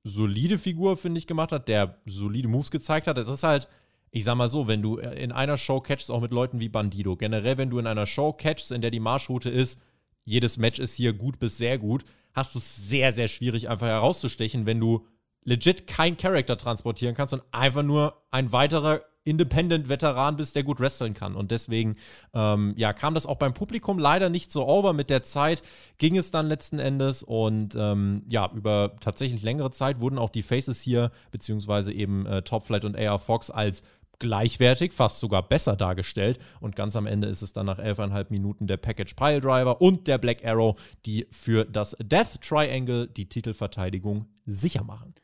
[0.07, 3.19] solide Figur, finde ich, gemacht hat, der solide Moves gezeigt hat.
[3.19, 3.69] Es ist halt,
[4.13, 7.17] ich sag mal so, wenn du in einer Show catchst, auch mit Leuten wie Bandido,
[7.17, 9.81] generell, wenn du in einer Show catchst, in der die Marschroute ist,
[10.25, 13.89] jedes Match ist hier gut bis sehr gut, hast du es sehr, sehr schwierig, einfach
[13.89, 15.07] herauszustechen, wenn du
[15.47, 21.15] legit kein Charakter transportieren kannst und einfach nur ein weiterer Independent-Veteran bist, der gut wresteln
[21.15, 21.35] kann.
[21.35, 21.97] Und deswegen,
[22.33, 24.93] ähm, ja, kam das auch beim Publikum leider nicht so over.
[24.93, 25.63] Mit der Zeit
[25.99, 30.43] ging es dann letzten Endes und ähm, ja, über tatsächlich längere Zeit wurden auch die
[30.43, 33.83] Faces hier, beziehungsweise eben äh, Top Flight und AR Fox als
[34.19, 36.39] gleichwertig, fast sogar besser dargestellt.
[36.61, 40.07] Und ganz am Ende ist es dann nach elfeinhalb Minuten der Package Pile Driver und
[40.07, 45.15] der Black Arrow, die für das Death Triangle die Titelverteidigung sicher machen.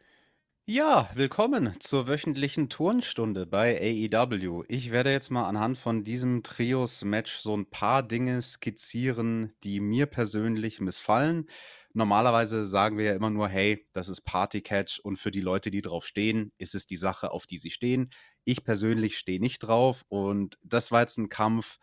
[0.64, 4.64] Ja, willkommen zur wöchentlichen Turnstunde bei AEW.
[4.68, 10.06] Ich werde jetzt mal anhand von diesem Trios-Match so ein paar Dinge skizzieren, die mir
[10.06, 11.48] persönlich missfallen
[11.94, 15.82] Normalerweise sagen wir ja immer nur, hey, das ist Party-Catch und für die Leute, die
[15.82, 18.08] drauf stehen, ist es die Sache, auf die sie stehen.
[18.44, 21.78] Ich persönlich stehe nicht drauf und das war jetzt ein Kampf,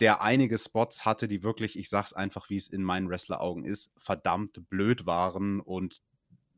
[0.00, 3.92] der einige Spots hatte, die wirklich, ich sag's einfach, wie es in meinen Wrestler-Augen ist,
[3.96, 6.02] verdammt blöd waren und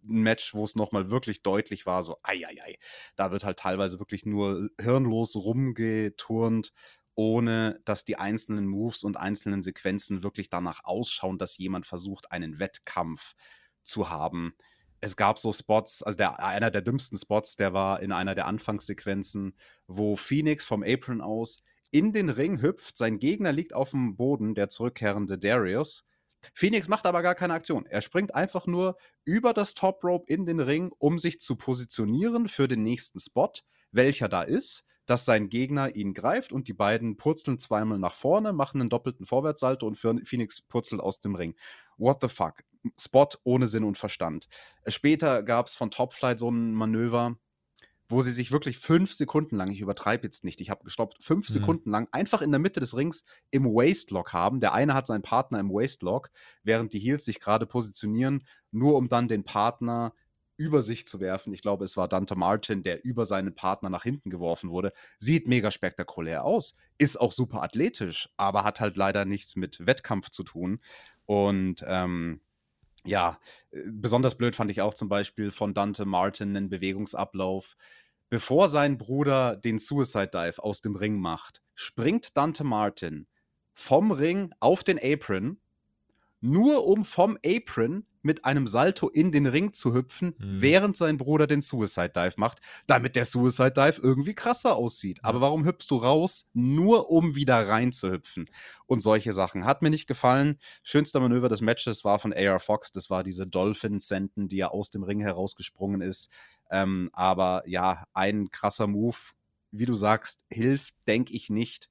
[0.05, 2.79] ein Match, wo es nochmal wirklich deutlich war, so, ei, ei, ei.
[3.17, 6.73] Da wird halt teilweise wirklich nur hirnlos rumgeturnt,
[7.15, 12.59] ohne dass die einzelnen Moves und einzelnen Sequenzen wirklich danach ausschauen, dass jemand versucht, einen
[12.59, 13.35] Wettkampf
[13.83, 14.55] zu haben.
[15.01, 18.47] Es gab so Spots, also der, einer der dümmsten Spots, der war in einer der
[18.47, 19.57] Anfangssequenzen,
[19.87, 24.55] wo Phoenix vom Apron aus in den Ring hüpft, sein Gegner liegt auf dem Boden,
[24.55, 26.05] der zurückkehrende Darius.
[26.55, 27.87] Phoenix macht aber gar keine Aktion.
[27.87, 32.49] Er springt einfach nur über das Top Rope in den Ring, um sich zu positionieren
[32.49, 33.53] für den nächsten Spot,
[33.93, 38.53] welcher da ist, dass sein Gegner ihn greift und die beiden purzeln zweimal nach vorne,
[38.53, 41.57] machen einen doppelten Vorwärtssalto und Phoenix purzelt aus dem Ring.
[41.97, 42.63] What the fuck?
[42.99, 44.49] Spot ohne Sinn und Verstand.
[44.87, 47.37] Später gab es von Top Flight so ein Manöver,
[48.09, 51.49] wo sie sich wirklich fünf Sekunden lang, ich übertreibe jetzt nicht, ich habe gestoppt, fünf
[51.49, 51.53] mhm.
[51.53, 54.61] Sekunden lang einfach in der Mitte des Rings im Waistlock haben.
[54.61, 56.31] Der eine hat seinen Partner im Waistlock,
[56.63, 60.15] während die Heels sich gerade positionieren, nur um dann den Partner
[60.57, 61.53] über sich zu werfen.
[61.55, 64.93] Ich glaube, es war Dante Martin, der über seinen Partner nach hinten geworfen wurde.
[65.17, 70.31] Sieht mega spektakulär aus, ist auch super athletisch, aber hat halt leider nichts mit Wettkampf
[70.31, 70.81] zu tun.
[71.27, 72.41] Und ähm,
[73.09, 73.41] ja,
[73.71, 77.77] äh, besonders blöd fand ich auch zum Beispiel von Dante Martin einen Bewegungsablauf.
[78.31, 83.27] Bevor sein Bruder den Suicide Dive aus dem Ring macht, springt Dante Martin
[83.75, 85.61] vom Ring auf den Apron,
[86.41, 90.61] nur um vom Apron mit einem Salto in den Ring zu hüpfen, mhm.
[90.61, 95.21] während sein Bruder den Suicide Dive macht, damit der Suicide Dive irgendwie krasser aussieht.
[95.25, 98.47] Aber warum hüpfst du raus, nur um wieder rein zu hüpfen?
[98.87, 99.65] Und solche Sachen.
[99.65, 100.59] Hat mir nicht gefallen.
[100.83, 102.93] Schönster Manöver des Matches war von AR Fox.
[102.93, 106.31] Das war diese Dolphin-Senden, die ja aus dem Ring herausgesprungen ist.
[106.71, 109.17] Ähm, aber ja, ein krasser Move.
[109.71, 111.89] Wie du sagst, hilft, denke ich nicht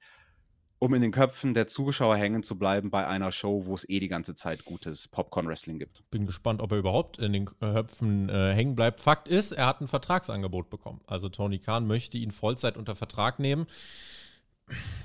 [0.79, 3.99] um in den Köpfen der Zuschauer hängen zu bleiben bei einer Show, wo es eh
[3.99, 6.03] die ganze Zeit gutes Popcorn-Wrestling gibt.
[6.11, 8.99] Bin gespannt, ob er überhaupt in den Köpfen äh, hängen bleibt.
[8.99, 11.01] Fakt ist, er hat ein Vertragsangebot bekommen.
[11.07, 13.65] Also Tony Khan möchte ihn Vollzeit unter Vertrag nehmen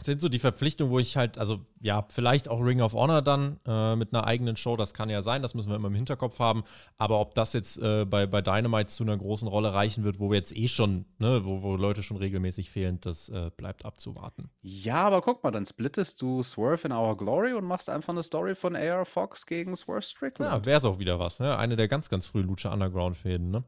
[0.02, 3.60] sind so die Verpflichtungen, wo ich halt, also ja, vielleicht auch Ring of Honor dann
[3.66, 6.38] äh, mit einer eigenen Show, das kann ja sein, das müssen wir immer im Hinterkopf
[6.38, 6.64] haben.
[6.98, 10.30] Aber ob das jetzt äh, bei, bei Dynamite zu einer großen Rolle reichen wird, wo
[10.30, 14.50] wir jetzt eh schon, ne, wo, wo Leute schon regelmäßig fehlen, das äh, bleibt abzuwarten.
[14.62, 18.22] Ja, aber guck mal, dann splittest du Swerve in Our Glory und machst einfach eine
[18.22, 20.52] Story von AR Fox gegen Swerve Strickland.
[20.52, 21.56] Ja, wäre es auch wieder was, ne?
[21.56, 23.64] Eine der ganz, ganz frühen Lucha Underground-Fäden, ne?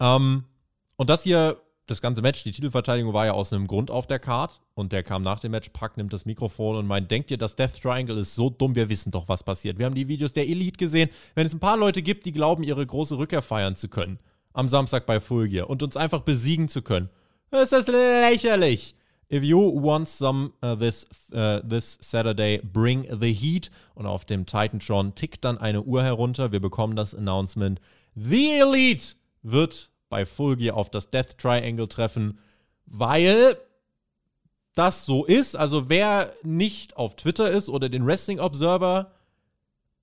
[0.00, 0.44] Ähm,
[0.96, 4.18] und das hier das ganze Match, die Titelverteidigung war ja aus einem Grund auf der
[4.18, 7.38] Card und der kam nach dem Match, Pack nimmt das Mikrofon und meint, denkt ihr,
[7.38, 9.78] das Death Triangle ist so dumm, wir wissen doch, was passiert.
[9.78, 11.08] Wir haben die Videos der Elite gesehen.
[11.34, 14.18] Wenn es ein paar Leute gibt, die glauben, ihre große Rückkehr feiern zu können,
[14.52, 17.08] am Samstag bei Full Gear und uns einfach besiegen zu können,
[17.50, 18.94] ist das lächerlich.
[19.30, 23.70] If you want some uh, this, uh, this Saturday, bring the heat.
[23.94, 26.50] Und auf dem Titantron tickt dann eine Uhr herunter.
[26.50, 27.78] Wir bekommen das Announcement.
[28.14, 32.38] The Elite wird bei Full Gear auf das Death Triangle treffen,
[32.86, 33.56] weil
[34.74, 35.56] das so ist.
[35.56, 39.12] Also wer nicht auf Twitter ist oder den Wrestling Observer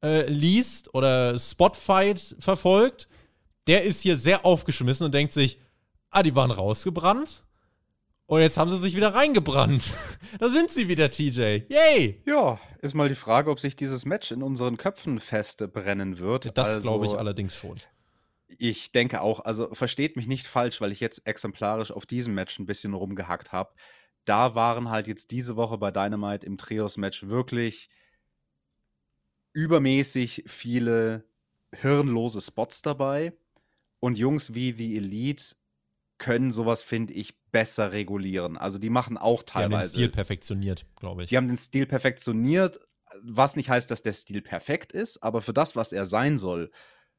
[0.03, 3.07] äh, liest oder Spotfight verfolgt,
[3.67, 5.59] der ist hier sehr aufgeschmissen und denkt sich,
[6.11, 7.43] ah, die waren rausgebrannt.
[8.27, 9.83] Und jetzt haben sie sich wieder reingebrannt.
[10.39, 11.61] da sind sie wieder, TJ.
[11.69, 12.21] Yay!
[12.25, 16.57] Ja, ist mal die Frage, ob sich dieses Match in unseren Köpfen festbrennen wird.
[16.57, 17.79] Das also, glaube ich allerdings schon.
[18.47, 22.59] Ich denke auch, also versteht mich nicht falsch, weil ich jetzt exemplarisch auf diesem Match
[22.59, 23.73] ein bisschen rumgehackt habe.
[24.23, 27.89] Da waren halt jetzt diese Woche bei Dynamite im Trios-Match wirklich
[29.53, 31.25] übermäßig viele
[31.73, 33.33] hirnlose Spots dabei.
[33.99, 35.55] Und Jungs wie The Elite
[36.17, 38.57] können sowas, finde ich, besser regulieren.
[38.57, 39.69] Also die machen auch teilweise.
[39.69, 41.29] Die haben den Stil perfektioniert, glaube ich.
[41.29, 42.79] Die haben den Stil perfektioniert,
[43.21, 46.71] was nicht heißt, dass der Stil perfekt ist, aber für das, was er sein soll,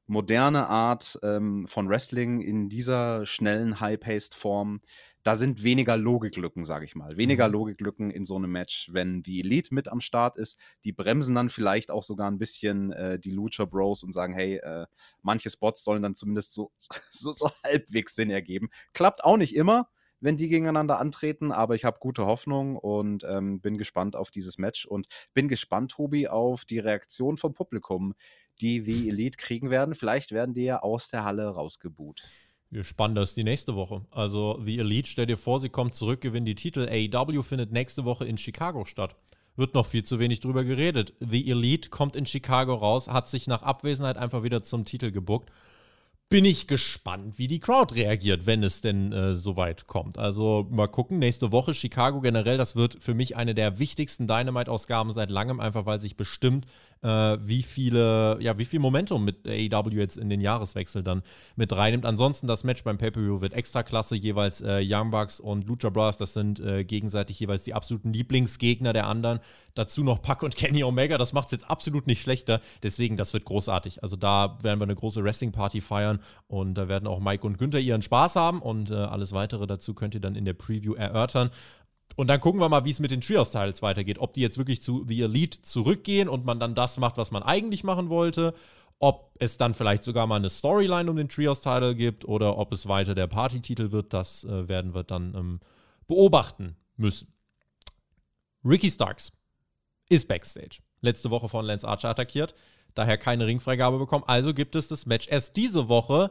[0.07, 4.81] moderne Art ähm, von Wrestling in dieser schnellen, high-paced Form,
[5.27, 7.16] da sind weniger Logiklücken, sage ich mal.
[7.16, 7.55] Weniger mhm.
[7.55, 10.57] Logiklücken in so einem Match, wenn die Elite mit am Start ist.
[10.85, 14.59] Die bremsen dann vielleicht auch sogar ein bisschen äh, die Lucha Bros und sagen, hey,
[14.59, 14.87] äh,
[15.23, 16.71] manche Spots sollen dann zumindest so,
[17.11, 18.69] so, so halbwegs Sinn ergeben.
[18.92, 19.88] Klappt auch nicht immer,
[20.21, 24.59] wenn die gegeneinander antreten, aber ich habe gute Hoffnung und ähm, bin gespannt auf dieses
[24.59, 28.14] Match und bin gespannt, Tobi, auf die Reaktion vom Publikum
[28.61, 29.95] die The Elite kriegen werden.
[29.95, 32.23] Vielleicht werden die ja aus der Halle rausgebuht.
[32.71, 34.05] Wir spannen das die nächste Woche.
[34.11, 36.88] Also The Elite, stell dir vor, sie kommt zurück, gewinnen die Titel.
[36.88, 39.16] AEW findet nächste Woche in Chicago statt.
[39.57, 41.14] wird noch viel zu wenig drüber geredet.
[41.21, 45.51] The Elite kommt in Chicago raus, hat sich nach Abwesenheit einfach wieder zum Titel gebuckt
[46.29, 50.19] bin ich gespannt, wie die Crowd reagiert, wenn es denn äh, soweit kommt.
[50.19, 55.12] Also mal gucken, nächste Woche Chicago generell, das wird für mich eine der wichtigsten Dynamite-Ausgaben
[55.12, 56.67] seit langem, einfach weil sich bestimmt
[57.03, 57.09] äh,
[57.41, 61.23] wie viele, ja, wie viel Momentum mit AEW jetzt in den Jahreswechsel dann
[61.55, 62.05] mit reinnimmt.
[62.05, 66.17] Ansonsten das Match beim Pay-Per-View wird extra klasse, jeweils äh, Young Bucks und Lucha Brothers,
[66.17, 69.39] das sind äh, gegenseitig jeweils die absoluten Lieblingsgegner der anderen.
[69.75, 72.61] Dazu noch Puck und Kenny Omega, das macht es jetzt absolut nicht schlechter.
[72.83, 74.03] Deswegen, das wird großartig.
[74.03, 76.16] Also da werden wir eine große Wrestling-Party feiern
[76.47, 79.95] und da werden auch Mike und Günther ihren Spaß haben und äh, alles weitere dazu
[79.95, 81.51] könnt ihr dann in der Preview erörtern.
[82.17, 84.19] Und dann gucken wir mal, wie es mit den Trios-Titles weitergeht.
[84.19, 87.43] Ob die jetzt wirklich zu The Elite zurückgehen und man dann das macht, was man
[87.43, 88.55] eigentlich machen wollte.
[88.99, 92.89] Ob es dann vielleicht sogar mal eine Storyline um den Trios-Title gibt oder ob es
[92.89, 95.61] weiter der Party-Titel wird, das äh, werden wir dann ähm,
[96.07, 97.29] beobachten müssen.
[98.65, 99.33] Ricky Starks
[100.09, 100.79] ist Backstage.
[101.03, 102.55] Letzte Woche von Lance Archer attackiert,
[102.97, 104.25] daher keine Ringfreigabe bekommen.
[104.27, 106.31] Also gibt es das Match erst diese Woche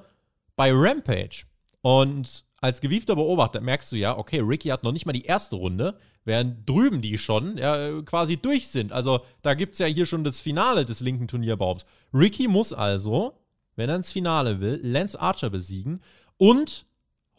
[0.55, 1.45] bei Rampage.
[1.81, 5.55] Und als gewiefter Beobachter merkst du ja, okay, Ricky hat noch nicht mal die erste
[5.55, 8.91] Runde, während drüben die schon ja, quasi durch sind.
[8.91, 11.85] Also da gibt es ja hier schon das Finale des linken Turnierbaums.
[12.13, 13.39] Ricky muss also,
[13.75, 16.01] wenn er ins Finale will, Lance Archer besiegen
[16.37, 16.87] und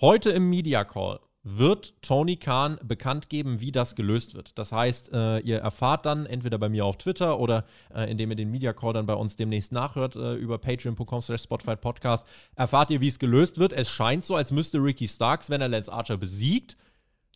[0.00, 4.58] heute im Media Call wird Tony Khan bekannt geben, wie das gelöst wird.
[4.58, 8.36] Das heißt, äh, ihr erfahrt dann entweder bei mir auf Twitter oder äh, indem ihr
[8.36, 12.90] den Media Call dann bei uns demnächst nachhört äh, über patreon.com slash Spotify Podcast, erfahrt
[12.90, 13.72] ihr, wie es gelöst wird.
[13.72, 16.76] Es scheint so, als müsste Ricky Starks, wenn er Lance Archer besiegt,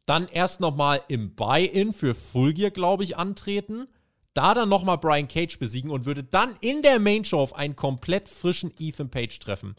[0.07, 3.87] dann erst nochmal im Buy-In für Full Gear, glaube ich, antreten.
[4.35, 7.77] Da dann nochmal Brian Cage besiegen und würde dann in der Main Show auf einen
[7.77, 9.77] komplett frischen Ethan Page treffen.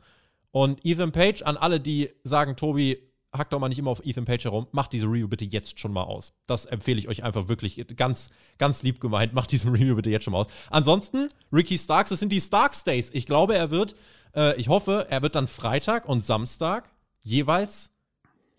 [0.51, 4.25] Und Ethan Page, an alle, die sagen, Tobi, hackt doch mal nicht immer auf Ethan
[4.25, 4.67] Page herum.
[4.71, 6.33] Macht diese Review bitte jetzt schon mal aus.
[6.47, 9.33] Das empfehle ich euch einfach wirklich ganz, ganz lieb gemeint.
[9.33, 10.47] Macht diese Review bitte jetzt schon mal aus.
[10.69, 13.09] Ansonsten, Ricky Starks, das sind die Starks Days.
[13.13, 13.95] Ich glaube, er wird,
[14.35, 16.91] äh, ich hoffe, er wird dann Freitag und Samstag
[17.23, 17.91] jeweils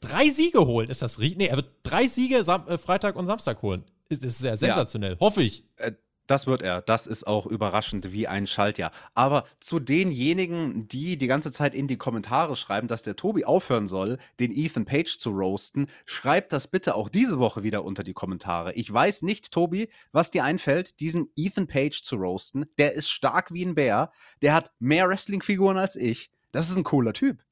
[0.00, 0.88] drei Siege holen.
[0.88, 1.38] Ist das richtig?
[1.38, 3.84] Nee, er wird drei Siege Sam äh, Freitag und Samstag holen.
[4.08, 5.12] Das ist sehr sensationell.
[5.12, 5.20] Ja.
[5.20, 5.64] Hoffe ich.
[5.76, 5.92] Äh,
[6.32, 6.80] das wird er.
[6.80, 8.90] Das ist auch überraschend wie ein Schaltjahr.
[9.12, 13.86] Aber zu denjenigen, die die ganze Zeit in die Kommentare schreiben, dass der Tobi aufhören
[13.86, 18.14] soll, den Ethan Page zu roasten, schreibt das bitte auch diese Woche wieder unter die
[18.14, 18.72] Kommentare.
[18.72, 22.64] Ich weiß nicht, Tobi, was dir einfällt, diesen Ethan Page zu roasten.
[22.78, 24.10] Der ist stark wie ein Bär.
[24.40, 26.30] Der hat mehr Wrestling-Figuren als ich.
[26.50, 27.44] Das ist ein cooler Typ.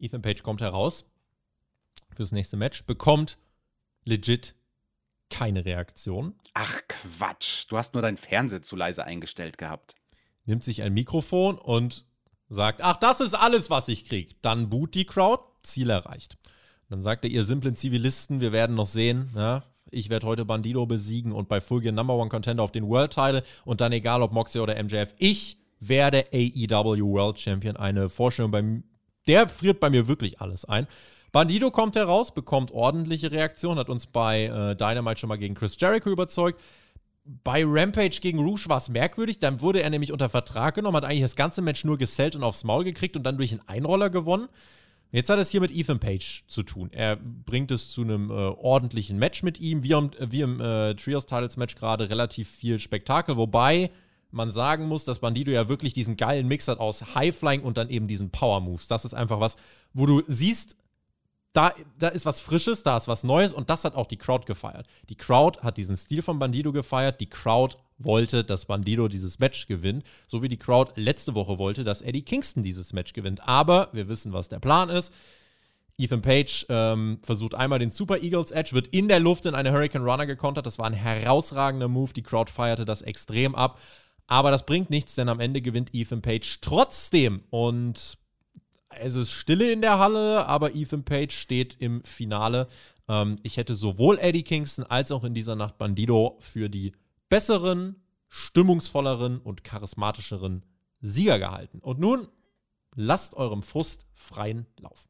[0.00, 1.06] Ethan Page kommt heraus
[2.16, 3.38] fürs nächste Match, bekommt
[4.04, 4.56] legit
[5.30, 6.34] keine Reaktion.
[6.54, 9.94] Ach Quatsch, du hast nur dein Fernseher zu leise eingestellt gehabt.
[10.44, 12.04] Nimmt sich ein Mikrofon und
[12.48, 14.40] sagt, ach, das ist alles, was ich krieg.
[14.42, 16.36] Dann boot die Crowd, Ziel erreicht.
[16.88, 20.86] Dann sagt er, ihr simplen Zivilisten, wir werden noch sehen, ja, ich werde heute Bandido
[20.86, 24.22] besiegen und bei Full Gear Number One Contender auf den World Title und dann egal
[24.22, 27.76] ob Moxie oder MJF, ich werde AEW World Champion.
[27.76, 28.82] Eine Vorstellung bei
[29.26, 30.86] der friert bei mir wirklich alles ein.
[31.34, 35.76] Bandido kommt heraus, bekommt ordentliche Reaktion, hat uns bei äh, Dynamite schon mal gegen Chris
[35.76, 36.62] Jericho überzeugt.
[37.24, 41.04] Bei Rampage gegen Rouge war es merkwürdig, dann wurde er nämlich unter Vertrag genommen, hat
[41.04, 44.10] eigentlich das ganze Match nur gesellt und aufs Maul gekriegt und dann durch einen Einroller
[44.10, 44.46] gewonnen.
[45.10, 46.90] Jetzt hat es hier mit Ethan Page zu tun.
[46.92, 50.94] Er bringt es zu einem äh, ordentlichen Match mit ihm, wie, um, wie im äh,
[50.94, 53.90] Trios-Titles-Match gerade relativ viel Spektakel, wobei
[54.30, 57.90] man sagen muss, dass Bandido ja wirklich diesen geilen Mix hat aus High-Flying und dann
[57.90, 58.86] eben diesen Power-Moves.
[58.86, 59.56] Das ist einfach was,
[59.94, 60.76] wo du siehst,
[61.54, 64.44] da, da ist was Frisches, da ist was Neues und das hat auch die Crowd
[64.44, 64.88] gefeiert.
[65.08, 67.20] Die Crowd hat diesen Stil von Bandido gefeiert.
[67.20, 71.84] Die Crowd wollte, dass Bandido dieses Match gewinnt, so wie die Crowd letzte Woche wollte,
[71.84, 73.48] dass Eddie Kingston dieses Match gewinnt.
[73.48, 75.14] Aber wir wissen, was der Plan ist.
[75.96, 79.70] Ethan Page ähm, versucht einmal den Super Eagles Edge, wird in der Luft in eine
[79.70, 80.66] Hurricane Runner gekontert.
[80.66, 82.12] Das war ein herausragender Move.
[82.12, 83.80] Die Crowd feierte das extrem ab.
[84.26, 87.44] Aber das bringt nichts, denn am Ende gewinnt Ethan Page trotzdem.
[87.50, 88.18] Und
[89.00, 92.68] es ist Stille in der Halle, aber Ethan Page steht im Finale.
[93.08, 96.92] Ähm, ich hätte sowohl Eddie Kingston als auch in dieser Nacht Bandido für die
[97.28, 97.96] besseren,
[98.28, 100.64] stimmungsvolleren und charismatischeren
[101.00, 101.80] Sieger gehalten.
[101.80, 102.28] Und nun
[102.94, 105.08] lasst eurem Frust freien Lauf.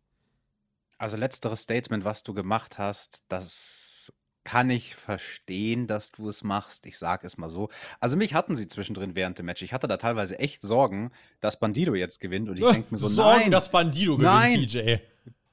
[0.99, 4.13] Also letzteres Statement, was du gemacht hast, das
[4.45, 6.87] kann ich verstehen, dass du es machst.
[6.87, 7.71] Ich sage es mal so.
[7.99, 9.63] Also mich hatten sie zwischendrin während dem Match.
[9.63, 12.49] Ich hatte da teilweise echt Sorgen, dass Bandido jetzt gewinnt.
[12.49, 14.97] Und ich denke mir so, Sorgen, nein, dass Bandido gewinnt, nein, TJ.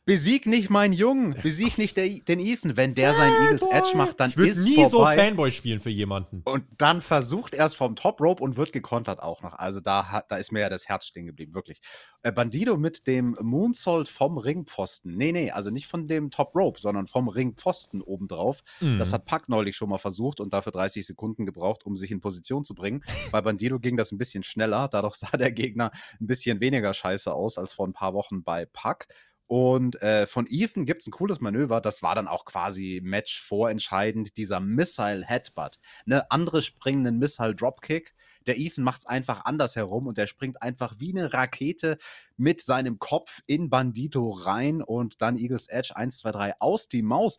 [0.05, 2.75] Besieg nicht meinen Jungen, besieg nicht der, den Ethan.
[2.75, 5.15] Wenn der sein Eagles Edge macht, dann ich ist nie vorbei.
[5.15, 6.41] so Fanboy spielen für jemanden.
[6.43, 9.53] Und dann versucht er es vom Top Rope und wird gekontert auch noch.
[9.53, 11.81] Also da, da ist mir ja das Herz stehen geblieben, wirklich.
[12.23, 15.15] Äh, Bandido mit dem Moonsault vom Ringpfosten.
[15.15, 18.63] Nee, nee, also nicht von dem Top Rope, sondern vom Ringpfosten obendrauf.
[18.79, 18.97] Mhm.
[18.97, 22.21] Das hat Pack neulich schon mal versucht und dafür 30 Sekunden gebraucht, um sich in
[22.21, 23.03] Position zu bringen.
[23.31, 24.87] Bei Bandido ging das ein bisschen schneller.
[24.87, 28.65] Dadurch sah der Gegner ein bisschen weniger scheiße aus als vor ein paar Wochen bei
[28.65, 29.07] Pack.
[29.51, 33.41] Und äh, von Ethan gibt es ein cooles Manöver, das war dann auch quasi Match
[33.41, 35.77] vorentscheidend, dieser Missile Headbutt.
[36.05, 38.13] Ne, andere springen einen Missile Dropkick.
[38.47, 41.97] Der Ethan macht es einfach anders herum und der springt einfach wie eine Rakete
[42.37, 47.01] mit seinem Kopf in Bandito rein und dann Eagles Edge 1, 2, 3 aus die
[47.01, 47.37] Maus.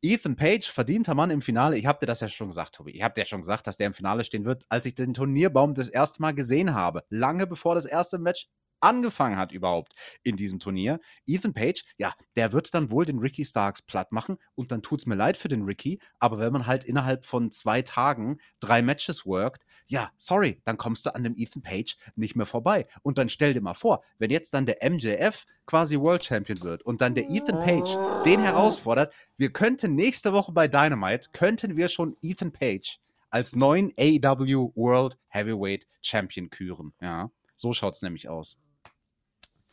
[0.00, 1.76] Ethan Page, verdienter Mann im Finale.
[1.76, 2.92] Ich habe dir das ja schon gesagt, Tobi.
[2.92, 5.12] Ich habe dir ja schon gesagt, dass der im Finale stehen wird, als ich den
[5.12, 7.04] Turnierbaum das erste Mal gesehen habe.
[7.10, 8.48] Lange bevor das erste Match
[8.80, 11.00] angefangen hat überhaupt in diesem Turnier.
[11.26, 15.00] Ethan Page, ja, der wird dann wohl den Ricky Starks platt machen und dann tut
[15.00, 18.82] es mir leid für den Ricky, aber wenn man halt innerhalb von zwei Tagen drei
[18.82, 22.86] Matches workt, ja, sorry, dann kommst du an dem Ethan Page nicht mehr vorbei.
[23.02, 26.82] Und dann stell dir mal vor, wenn jetzt dann der MJF quasi World Champion wird
[26.82, 31.88] und dann der Ethan Page den herausfordert, wir könnten nächste Woche bei Dynamite, könnten wir
[31.88, 32.98] schon Ethan Page
[33.30, 36.92] als neuen AW World Heavyweight Champion küren.
[37.00, 38.58] Ja, so schaut es nämlich aus.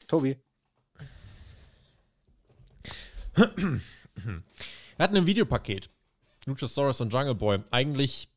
[0.08, 0.38] Tobi.
[3.36, 3.82] Wir
[4.99, 5.89] hatten ein Videopaket.
[6.45, 7.60] Luchasaurus und Jungle Boy.
[7.72, 8.30] Eigentlich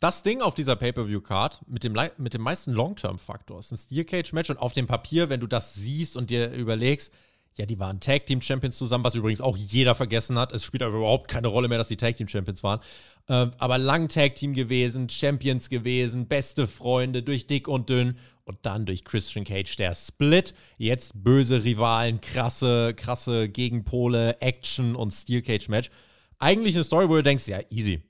[0.00, 3.58] das Ding auf dieser Pay-Per-View-Card mit dem, mit dem meisten Long-Term-Faktor.
[3.58, 7.12] Es ist ein Steel-Cage-Match und auf dem Papier, wenn du das siehst und dir überlegst,
[7.56, 10.52] ja, die waren Tag Team Champions zusammen, was übrigens auch jeder vergessen hat.
[10.52, 12.80] Es spielt aber überhaupt keine Rolle mehr, dass die Tag Team Champions waren.
[13.28, 18.58] Ähm, aber lang Tag Team gewesen, Champions gewesen, beste Freunde durch dick und dünn und
[18.62, 20.54] dann durch Christian Cage der Split.
[20.76, 25.90] Jetzt böse Rivalen, krasse, krasse Gegenpole, Action und Steel Cage Match.
[26.38, 28.02] Eigentlich eine Story, wo du denkst, ja, easy.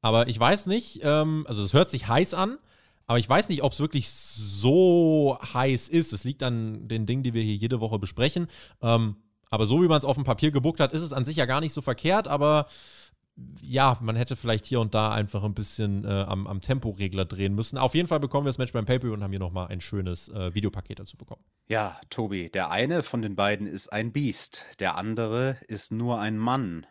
[0.00, 2.58] Aber ich weiß nicht, ähm, also es hört sich heiß an.
[3.06, 6.12] Aber ich weiß nicht, ob es wirklich so heiß ist.
[6.12, 8.46] Es liegt an den Dingen, die wir hier jede Woche besprechen.
[8.80, 9.16] Ähm,
[9.50, 11.46] aber so wie man es auf dem Papier gebuckt hat, ist es an sich ja
[11.46, 12.28] gar nicht so verkehrt.
[12.28, 12.66] Aber
[13.62, 17.54] ja, man hätte vielleicht hier und da einfach ein bisschen äh, am, am Temporegler drehen
[17.54, 17.78] müssen.
[17.78, 20.28] Auf jeden Fall bekommen wir das Match beim pay und haben hier nochmal ein schönes
[20.28, 21.42] äh, Videopaket dazu bekommen.
[21.68, 26.36] Ja, Tobi, der eine von den beiden ist ein Biest, der andere ist nur ein
[26.36, 26.86] Mann.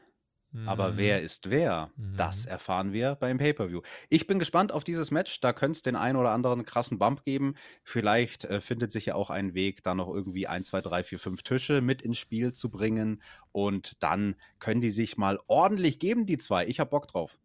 [0.66, 1.26] Aber wer mhm.
[1.26, 1.92] ist wer?
[1.96, 2.52] Das mhm.
[2.52, 3.82] erfahren wir beim Pay-Per-View.
[4.10, 5.40] Ich bin gespannt auf dieses Match.
[5.40, 7.56] Da könnte es den einen oder anderen krassen Bump geben.
[7.84, 11.20] Vielleicht äh, findet sich ja auch ein Weg, da noch irgendwie 1, 2, 3, 4,
[11.20, 13.22] 5 Tische mit ins Spiel zu bringen.
[13.54, 16.68] Und dann können die sich mal ordentlich geben, die zwei.
[16.68, 17.40] Ich habe Bock drauf.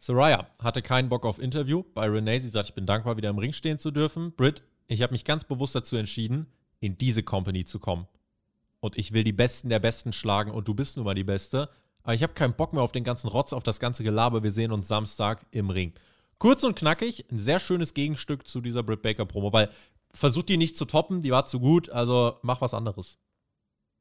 [0.00, 2.40] Soraya hatte keinen Bock auf Interview bei Renee.
[2.40, 4.32] Sie sagt, ich bin dankbar, wieder im Ring stehen zu dürfen.
[4.36, 6.46] Britt, ich habe mich ganz bewusst dazu entschieden,
[6.80, 8.06] in diese Company zu kommen.
[8.80, 11.70] Und ich will die Besten der Besten schlagen und du bist nun mal die Beste.
[12.04, 14.42] Aber ich habe keinen Bock mehr auf den ganzen Rotz, auf das ganze Gelaber.
[14.42, 15.94] Wir sehen uns Samstag im Ring.
[16.38, 19.70] Kurz und knackig, ein sehr schönes Gegenstück zu dieser Britt Baker Promo, weil
[20.12, 23.18] versucht die nicht zu toppen, die war zu gut, also mach was anderes.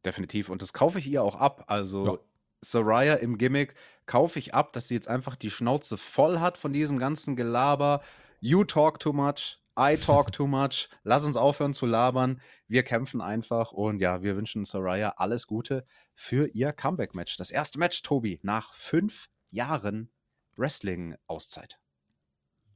[0.06, 0.50] Definitiv.
[0.50, 1.64] Und das kaufe ich ihr auch ab.
[1.68, 2.18] Also ja.
[2.62, 3.76] Soraya im Gimmick
[4.06, 8.02] kaufe ich ab, dass sie jetzt einfach die Schnauze voll hat von diesem ganzen Gelaber.
[8.42, 9.60] You talk too much.
[9.78, 10.90] I talk too much.
[11.04, 12.42] Lass uns aufhören zu labern.
[12.68, 17.38] Wir kämpfen einfach und ja, wir wünschen Soraya alles Gute für ihr Comeback-Match.
[17.38, 20.12] Das erste Match, Tobi, nach fünf Jahren
[20.56, 21.80] Wrestling-Auszeit.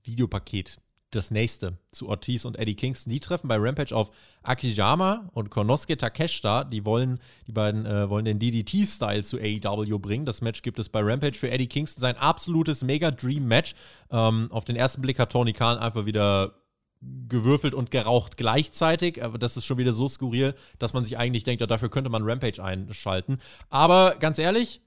[0.04, 0.78] Videopaket.
[1.12, 3.14] Das nächste zu Ortiz und Eddie Kingston.
[3.14, 4.12] Die treffen bei Rampage auf
[4.43, 6.66] Akijama und Konosuke Takeshita.
[6.66, 10.26] Die wollen, die beiden äh, wollen den DDT-Style zu AEW bringen.
[10.26, 12.02] Das Match gibt es bei Rampage für Eddie Kingston.
[12.02, 13.74] Sein absolutes Mega-Dream-Match.
[14.12, 16.66] Ähm, auf den ersten Blick hat Tony Khan einfach wieder
[17.02, 19.24] gewürfelt und geraucht gleichzeitig.
[19.24, 22.10] Aber das ist schon wieder so skurril, dass man sich eigentlich denkt, ja, dafür könnte
[22.10, 23.38] man Rampage einschalten.
[23.70, 24.82] Aber ganz ehrlich,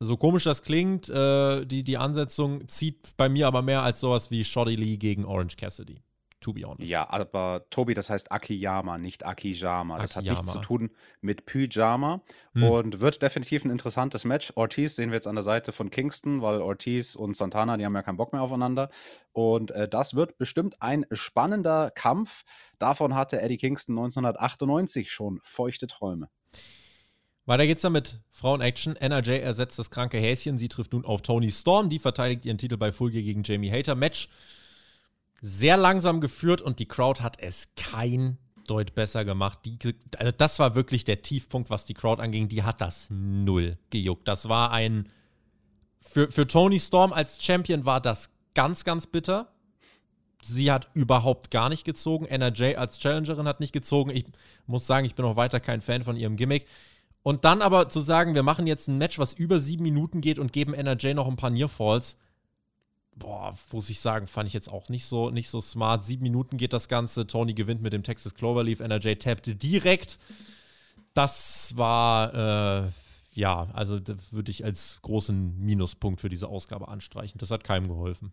[0.00, 4.30] so komisch das klingt, äh, die, die Ansetzung zieht bei mir aber mehr als sowas
[4.30, 6.00] wie Shoddy Lee gegen Orange Cassidy
[6.44, 6.90] to be honest.
[6.90, 9.96] Ja, aber Tobi, das heißt Akiyama, nicht Akijama.
[9.96, 10.38] Das Akiyama.
[10.38, 10.90] hat nichts zu tun
[11.22, 12.20] mit Pyjama
[12.52, 12.62] hm.
[12.62, 14.52] und wird definitiv ein interessantes Match.
[14.54, 17.94] Ortiz sehen wir jetzt an der Seite von Kingston, weil Ortiz und Santana, die haben
[17.94, 18.90] ja keinen Bock mehr aufeinander.
[19.32, 22.44] Und äh, das wird bestimmt ein spannender Kampf.
[22.78, 26.28] Davon hatte Eddie Kingston 1998 schon feuchte Träume.
[27.46, 28.96] Weiter geht's dann mit Frauen-Action.
[28.96, 30.56] NRJ ersetzt das kranke Häschen.
[30.58, 31.88] Sie trifft nun auf Tony Storm.
[31.88, 33.94] Die verteidigt ihren Titel bei Full Gear gegen Jamie Hater.
[33.94, 34.28] Match
[35.40, 39.60] sehr langsam geführt und die Crowd hat es kein Deut besser gemacht.
[39.64, 39.78] Die,
[40.16, 42.48] also das war wirklich der Tiefpunkt, was die Crowd anging.
[42.48, 44.26] Die hat das null gejuckt.
[44.26, 45.08] Das war ein.
[46.00, 49.48] Für, für Tony Storm als Champion war das ganz, ganz bitter.
[50.42, 52.26] Sie hat überhaupt gar nicht gezogen.
[52.26, 54.10] NRJ als Challengerin hat nicht gezogen.
[54.10, 54.26] Ich
[54.66, 56.66] muss sagen, ich bin auch weiter kein Fan von ihrem Gimmick.
[57.22, 60.38] Und dann aber zu sagen, wir machen jetzt ein Match, was über sieben Minuten geht
[60.38, 62.18] und geben NRJ noch ein paar Nearfalls,
[63.16, 66.04] boah, muss ich sagen, fand ich jetzt auch nicht so, nicht so smart.
[66.04, 67.26] Sieben Minuten geht das Ganze.
[67.26, 68.80] Tony gewinnt mit dem Texas Cloverleaf.
[68.80, 70.18] NRJ tappte direkt.
[71.14, 72.90] Das war, äh,
[73.32, 74.00] ja, also
[74.30, 77.38] würde ich als großen Minuspunkt für diese Ausgabe anstreichen.
[77.38, 78.32] Das hat keinem geholfen.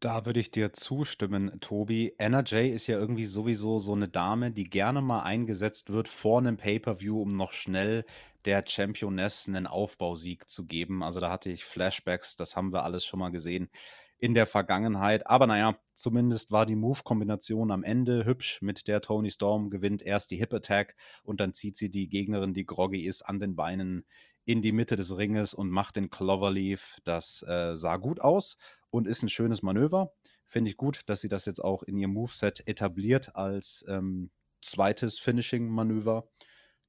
[0.00, 2.14] Da würde ich dir zustimmen, Tobi.
[2.16, 6.56] NRJ ist ja irgendwie sowieso so eine Dame, die gerne mal eingesetzt wird vor einem
[6.56, 8.06] Pay-per-View, um noch schnell
[8.46, 11.02] der Championess einen Aufbausieg zu geben.
[11.02, 13.68] Also da hatte ich Flashbacks, das haben wir alles schon mal gesehen
[14.16, 15.26] in der Vergangenheit.
[15.26, 20.30] Aber naja, zumindest war die Move-Kombination am Ende hübsch, mit der Tony Storm gewinnt erst
[20.30, 24.06] die Hip-Attack und dann zieht sie die Gegnerin, die groggy ist, an den Beinen
[24.46, 26.96] in die Mitte des Ringes und macht den Cloverleaf.
[27.04, 28.56] Das äh, sah gut aus
[28.90, 30.12] und ist ein schönes Manöver.
[30.46, 34.30] Finde ich gut, dass sie das jetzt auch in ihrem Moveset etabliert als ähm,
[34.62, 36.28] zweites Finishing-Manöver.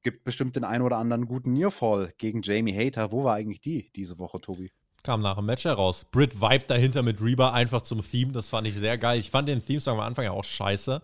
[0.03, 3.11] Gibt bestimmt den einen oder anderen guten Nearfall gegen Jamie Hater.
[3.11, 4.71] Wo war eigentlich die diese Woche, Tobi?
[5.03, 6.05] Kam nach dem Match heraus.
[6.05, 8.31] Brit Vibe dahinter mit Reba einfach zum Theme.
[8.31, 9.19] Das fand ich sehr geil.
[9.19, 11.01] Ich fand den Theme-Song am Anfang ja auch scheiße.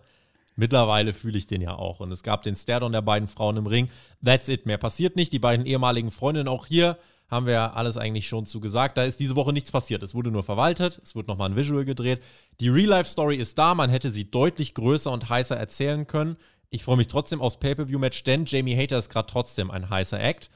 [0.56, 2.00] Mittlerweile fühle ich den ja auch.
[2.00, 3.88] Und es gab den Stairdown der beiden Frauen im Ring.
[4.24, 4.66] That's it.
[4.66, 5.32] Mehr passiert nicht.
[5.32, 8.96] Die beiden ehemaligen Freundinnen auch hier haben wir ja alles eigentlich schon zu gesagt.
[8.96, 10.02] Da ist diese Woche nichts passiert.
[10.02, 12.22] Es wurde nur verwaltet, es wurde nochmal ein Visual gedreht.
[12.60, 16.36] Die Real-Life-Story ist da, man hätte sie deutlich größer und heißer erzählen können.
[16.70, 20.50] Ich freue mich trotzdem aufs Pay-Per-View-Match, denn Jamie Hater ist gerade trotzdem ein heißer Act.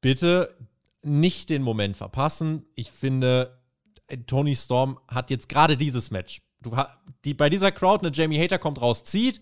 [0.00, 0.56] Bitte
[1.02, 2.64] nicht den Moment verpassen.
[2.74, 3.58] Ich finde,
[4.26, 6.42] Tony Storm hat jetzt gerade dieses Match.
[6.60, 6.76] Du,
[7.24, 9.40] die, bei dieser Crowd, eine Jamie Hater kommt raus, zieht,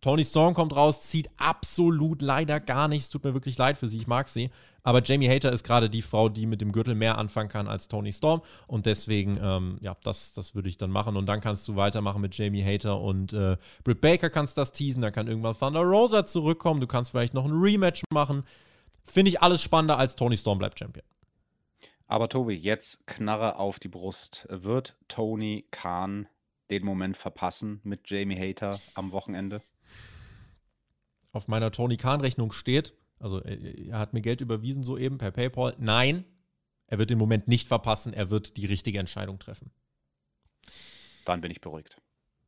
[0.00, 3.10] Tony Storm kommt raus, zieht absolut leider gar nichts.
[3.10, 4.50] Tut mir wirklich leid für sie, ich mag sie.
[4.82, 7.88] Aber Jamie Hater ist gerade die Frau, die mit dem Gürtel mehr anfangen kann als
[7.88, 8.40] Tony Storm.
[8.66, 11.18] Und deswegen, ähm, ja, das, das würde ich dann machen.
[11.18, 15.02] Und dann kannst du weitermachen mit Jamie Hater und äh, Britt Baker kannst das teasen.
[15.02, 16.80] Dann kann irgendwann Thunder Rosa zurückkommen.
[16.80, 18.44] Du kannst vielleicht noch ein Rematch machen.
[19.04, 21.04] Finde ich alles spannender als Tony Storm bleibt Champion.
[22.06, 24.46] Aber Tobi, jetzt Knarre auf die Brust.
[24.50, 26.26] Wird Tony Khan
[26.70, 29.60] den Moment verpassen mit Jamie Hater am Wochenende?
[31.32, 35.74] Auf meiner Tony Khan-Rechnung steht, also äh, er hat mir Geld überwiesen soeben per PayPal.
[35.78, 36.24] Nein,
[36.86, 39.70] er wird den Moment nicht verpassen, er wird die richtige Entscheidung treffen.
[41.24, 41.96] Dann bin ich beruhigt.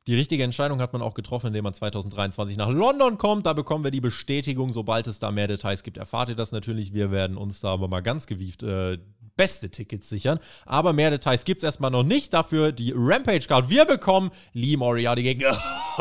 [0.09, 3.47] Die richtige Entscheidung hat man auch getroffen, indem man 2023 nach London kommt.
[3.47, 4.72] Da bekommen wir die Bestätigung.
[4.72, 6.93] Sobald es da mehr Details gibt, erfahrt ihr das natürlich.
[6.93, 8.99] Wir werden uns da aber mal ganz gewieft äh,
[9.37, 10.41] beste Tickets sichern.
[10.66, 12.35] Aber mehr Details gibt es erstmal noch nicht.
[12.35, 13.70] Dafür die Rampage-Card.
[13.70, 15.43] Wir bekommen Lee Moriarty gegen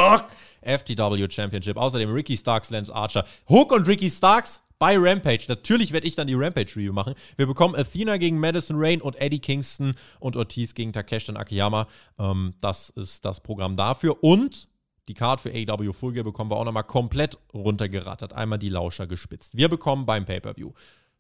[0.62, 1.78] FTW Championship.
[1.78, 3.26] Außerdem Ricky Starks, Lance Archer.
[3.50, 5.46] Hook und Ricky Starks bei Rampage.
[5.48, 7.14] Natürlich werde ich dann die Rampage-Review machen.
[7.38, 11.88] Wir bekommen Athena gegen Madison Rain und Eddie Kingston und Ortiz gegen Takeshita Akiyama.
[12.18, 14.24] Ähm, das ist das Programm dafür.
[14.24, 14.70] Und
[15.08, 18.34] die Card für AEW Full Gear bekommen wir auch nochmal komplett runtergerattert.
[18.34, 19.56] Einmal die Lauscher gespitzt.
[19.56, 20.72] Wir bekommen beim Pay-Per-View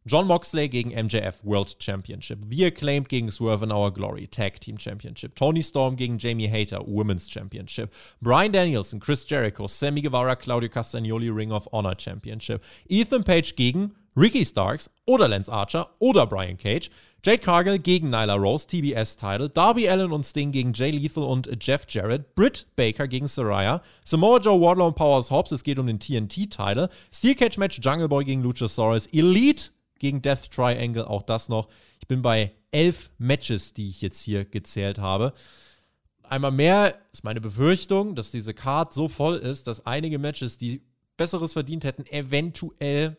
[0.07, 2.39] John Moxley gegen MJF World Championship.
[2.49, 5.35] The Acclaimed gegen Swerve in Our Glory Tag Team Championship.
[5.35, 7.93] Tony Storm gegen Jamie Hater Women's Championship.
[8.19, 12.63] Brian Danielson, Chris Jericho, Sammy Guevara, Claudio Castagnoli Ring of Honor Championship.
[12.89, 16.89] Ethan Page gegen Ricky Starks oder Lance Archer oder Brian Cage.
[17.23, 19.49] Jade Cargill gegen Nyla Rose, TBS-Title.
[19.49, 22.33] Darby Allen und Sting gegen Jay Lethal und Jeff Jarrett.
[22.33, 23.83] Britt Baker gegen Saraya.
[24.03, 25.51] Samoa Joe Wardlow und Powers Hobbs.
[25.51, 26.89] Es geht um den TNT-Title.
[27.13, 29.05] Steel Cage Match Jungle Boy gegen Luchasaurus.
[29.13, 29.69] Elite
[30.01, 31.69] gegen Death Triangle, auch das noch.
[31.99, 35.33] Ich bin bei elf Matches, die ich jetzt hier gezählt habe.
[36.23, 40.81] Einmal mehr ist meine Befürchtung, dass diese Card so voll ist, dass einige Matches, die
[41.17, 43.17] Besseres verdient hätten, eventuell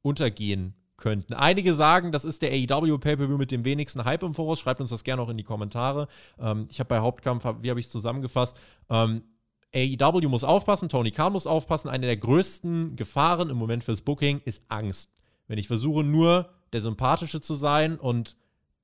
[0.00, 1.34] untergehen könnten.
[1.34, 4.58] Einige sagen, das ist der AEW Pay-Per-View mit dem wenigsten Hype im Voraus.
[4.58, 6.08] Schreibt uns das gerne auch in die Kommentare.
[6.38, 8.56] Ähm, ich habe bei Hauptkampf, wie habe ich es zusammengefasst?
[8.88, 9.22] Ähm,
[9.74, 11.90] AEW muss aufpassen, Tony Khan muss aufpassen.
[11.90, 15.12] Eine der größten Gefahren im Moment fürs Booking ist Angst.
[15.50, 18.36] Wenn ich versuche, nur der Sympathische zu sein und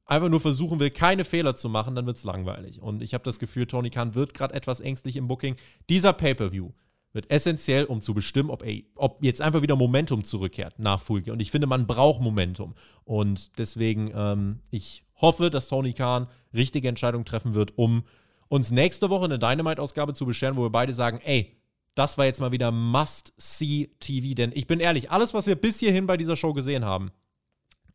[0.04, 2.82] einfach nur versuchen will, keine Fehler zu machen, dann wird es langweilig.
[2.82, 5.54] Und ich habe das Gefühl, Tony Khan wird gerade etwas ängstlich im Booking.
[5.88, 6.72] Dieser Pay-Per-View
[7.12, 11.32] wird essentiell, um zu bestimmen, ob, ey, ob jetzt einfach wieder Momentum zurückkehrt nach Fulge.
[11.32, 12.74] Und ich finde, man braucht Momentum.
[13.04, 18.02] Und deswegen, ähm, ich hoffe, dass Tony Khan richtige Entscheidungen treffen wird, um
[18.48, 21.55] uns nächste Woche eine Dynamite-Ausgabe zu bescheren, wo wir beide sagen, ey,
[21.96, 24.34] das war jetzt mal wieder Must-See-TV.
[24.34, 27.10] Denn ich bin ehrlich, alles, was wir bis hierhin bei dieser Show gesehen haben,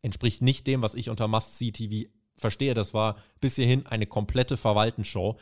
[0.02, 2.74] entspricht nicht dem, was ich unter Must-See-TV verstehe.
[2.74, 5.38] Das war bis hierhin eine komplette Verwaltenshow.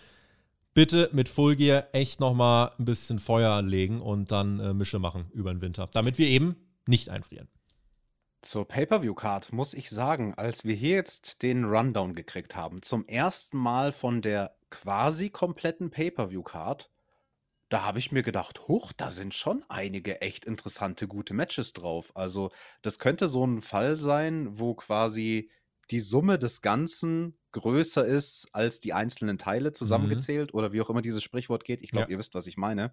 [0.74, 5.26] Bitte mit Full Gear echt nochmal ein bisschen Feuer anlegen und dann äh, Mische machen
[5.32, 6.54] über den Winter, damit wir eben
[6.86, 7.48] nicht einfrieren.
[8.42, 13.58] Zur Pay-Per-View-Card muss ich sagen, als wir hier jetzt den Rundown gekriegt haben, zum ersten
[13.58, 16.90] Mal von der quasi kompletten Pay-Per-View-Card,
[17.70, 22.12] da habe ich mir gedacht, huch, da sind schon einige echt interessante, gute Matches drauf.
[22.16, 22.50] Also,
[22.82, 25.50] das könnte so ein Fall sein, wo quasi
[25.90, 30.26] die Summe des Ganzen größer ist als die einzelnen Teile Mhm.
[30.28, 31.82] zusammengezählt oder wie auch immer dieses Sprichwort geht.
[31.82, 31.92] Ich Ja.
[31.92, 32.92] glaube, ihr wisst, was ich meine.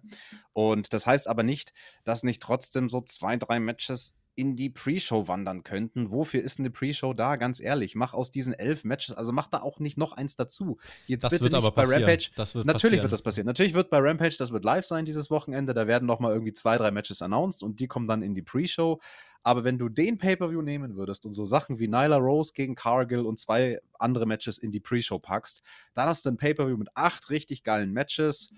[0.52, 1.72] Und das heißt aber nicht,
[2.04, 6.12] dass nicht trotzdem so zwei, drei Matches in die Pre-Show wandern könnten.
[6.12, 7.34] Wofür ist eine Pre-Show da?
[7.34, 10.78] Ganz ehrlich, mach aus diesen elf Matches, also mach da auch nicht noch eins dazu.
[11.08, 12.04] Jetzt Das bitte wird nicht aber bei passieren.
[12.04, 12.30] Rampage.
[12.36, 13.02] Das wird Natürlich passieren.
[13.02, 13.46] wird das passieren.
[13.46, 15.74] Natürlich wird bei Rampage, das wird live sein dieses Wochenende.
[15.74, 18.42] Da werden noch mal irgendwie zwei, drei Matches announced und die kommen dann in die
[18.42, 19.00] Pre-Show.
[19.42, 23.26] Aber wenn du den Pay-Per-View nehmen würdest und so Sachen wie Nyla Rose gegen Cargill
[23.26, 25.62] und zwei andere Matches in die Pre-Show packst,
[25.94, 28.52] dann hast du ein Pay-Per-View mit acht richtig geilen Matches.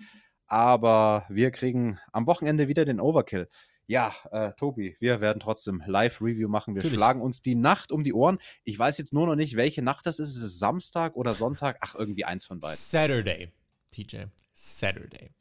[0.45, 3.47] Aber wir kriegen am Wochenende wieder den Overkill.
[3.91, 6.75] Ja, äh, Tobi, wir werden trotzdem Live-Review machen.
[6.75, 6.95] Wir Natürlich.
[6.95, 8.39] schlagen uns die Nacht um die Ohren.
[8.63, 10.29] Ich weiß jetzt nur noch nicht, welche Nacht das ist.
[10.29, 11.77] Ist es Samstag oder Sonntag?
[11.81, 12.77] Ach, irgendwie eins von beiden.
[12.77, 13.51] Saturday,
[13.91, 14.27] TJ.
[14.53, 15.31] Saturday.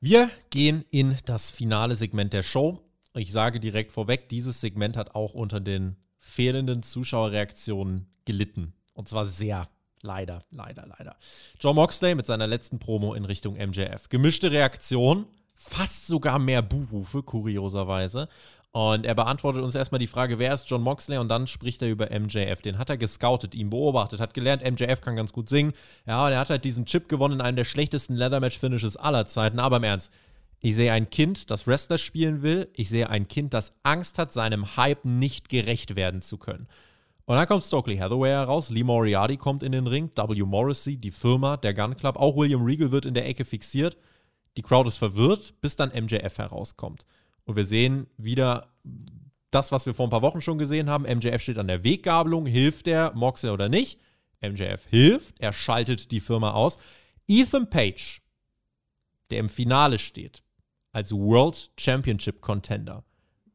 [0.00, 2.80] Wir gehen in das finale Segment der Show.
[3.14, 8.72] Ich sage direkt vorweg, dieses Segment hat auch unter den fehlenden Zuschauerreaktionen gelitten.
[8.94, 9.68] Und zwar sehr.
[10.02, 11.16] Leider, leider, leider.
[11.60, 14.08] John Moxley mit seiner letzten Promo in Richtung MJF.
[14.08, 15.26] Gemischte Reaktion,
[15.58, 18.28] fast sogar mehr Buhrufe, kurioserweise.
[18.70, 21.18] Und er beantwortet uns erstmal die Frage, wer ist John Moxley?
[21.18, 22.62] Und dann spricht er über MJF.
[22.62, 25.72] Den hat er gescoutet, ihn beobachtet, hat gelernt, MJF kann ganz gut singen.
[26.06, 29.58] Ja, und er hat halt diesen Chip gewonnen in einem der schlechtesten Leather-Match-Finishes aller Zeiten.
[29.58, 30.12] Aber im Ernst,
[30.60, 32.68] ich sehe ein Kind, das Wrestler spielen will.
[32.74, 36.68] Ich sehe ein Kind, das Angst hat, seinem Hype nicht gerecht werden zu können.
[37.24, 40.42] Und dann kommt Stokely Hathaway heraus, Lee Moriarty kommt in den Ring, W.
[40.44, 43.96] Morrissey, die Firma, der Gun Club, auch William Regal wird in der Ecke fixiert.
[44.58, 47.06] Die Crowd ist verwirrt, bis dann MJF herauskommt.
[47.44, 48.74] Und wir sehen wieder
[49.52, 51.04] das, was wir vor ein paar Wochen schon gesehen haben.
[51.04, 54.00] MJF steht an der Weggabelung, hilft der Moxley oder nicht?
[54.40, 56.76] MJF hilft, er schaltet die Firma aus.
[57.28, 58.20] Ethan Page,
[59.30, 60.42] der im Finale steht,
[60.90, 63.04] als World Championship Contender,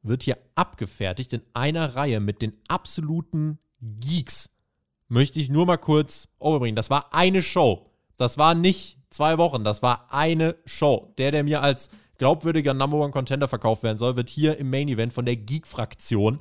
[0.04, 4.52] wird hier abgefertigt in einer Reihe mit den absoluten Geeks.
[5.10, 6.78] Möchte ich nur mal kurz overbringen.
[6.78, 7.90] Das war eine Show.
[8.16, 9.64] Das war nicht zwei Wochen.
[9.64, 11.14] Das war eine Show.
[11.18, 14.88] Der, der mir als glaubwürdiger Number One Contender verkauft werden soll, wird hier im Main
[14.88, 16.40] Event von der Geek-Fraktion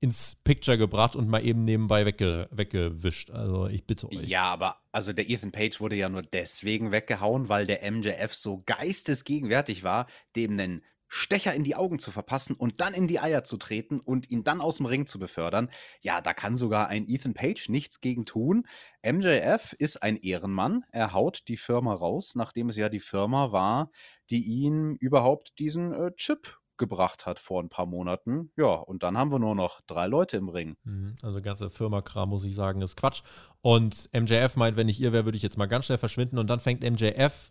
[0.00, 3.30] ins Picture gebracht und mal eben nebenbei wegge weggewischt.
[3.30, 4.28] Also ich bitte euch.
[4.28, 8.62] Ja, aber also der Ethan Page wurde ja nur deswegen weggehauen, weil der MJF so
[8.64, 13.44] geistesgegenwärtig war, dem einen Stecher in die Augen zu verpassen und dann in die Eier
[13.44, 15.70] zu treten und ihn dann aus dem Ring zu befördern.
[16.02, 18.66] Ja, da kann sogar ein Ethan Page nichts gegen tun.
[19.04, 20.84] MJF ist ein Ehrenmann.
[20.92, 23.90] Er haut die Firma raus, nachdem es ja die Firma war,
[24.30, 28.52] die ihn überhaupt diesen äh, Chip gebracht hat vor ein paar Monaten.
[28.56, 30.76] Ja, und dann haben wir nur noch drei Leute im Ring.
[30.84, 33.22] Mhm, Also ganze Firma-Kram, muss ich sagen, ist Quatsch.
[33.60, 36.38] Und MJF meint, wenn ich ihr wäre, würde ich jetzt mal ganz schnell verschwinden.
[36.38, 37.50] Und dann fängt MJF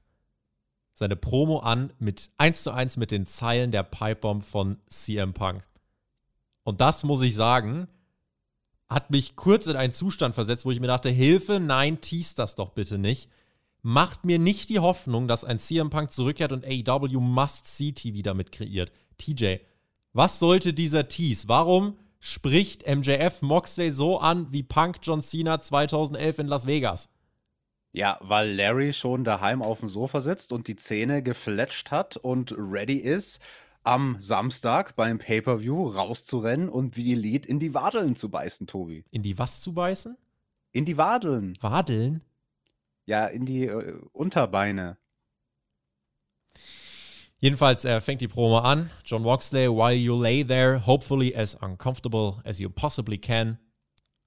[0.98, 5.64] seine Promo an mit 1 zu 1 mit den Zeilen der Pipebomb von CM Punk.
[6.64, 7.88] Und das muss ich sagen,
[8.89, 12.56] hat mich kurz in einen Zustand versetzt, wo ich mir dachte, Hilfe, nein, tease das
[12.56, 13.30] doch bitte nicht.
[13.84, 18.91] Macht mir nicht die Hoffnung, dass ein CM Punk zurückkehrt und AEW Must-See-TV damit kreiert.
[19.20, 19.58] TJ,
[20.14, 21.48] was sollte dieser Tease?
[21.48, 27.08] Warum spricht MJF Moxley so an wie Punk John Cena 2011 in Las Vegas?
[27.94, 32.54] Ja, weil Larry schon daheim auf dem Sofa sitzt und die Zähne gefletscht hat und
[32.58, 33.40] ready ist,
[33.84, 39.06] am Samstag beim Pay-Per-View rauszurennen und wie die Lied in die Wadeln zu beißen, Tobi.
[39.12, 40.18] In die was zu beißen?
[40.74, 41.58] In die Wadeln.
[41.62, 42.22] Wadeln?
[43.06, 44.98] Ja, in die äh, Unterbeine.
[47.40, 48.90] Jedenfalls er fängt die Promo an.
[49.06, 53.58] John Moxley, while you lay there, hopefully as uncomfortable as you possibly can,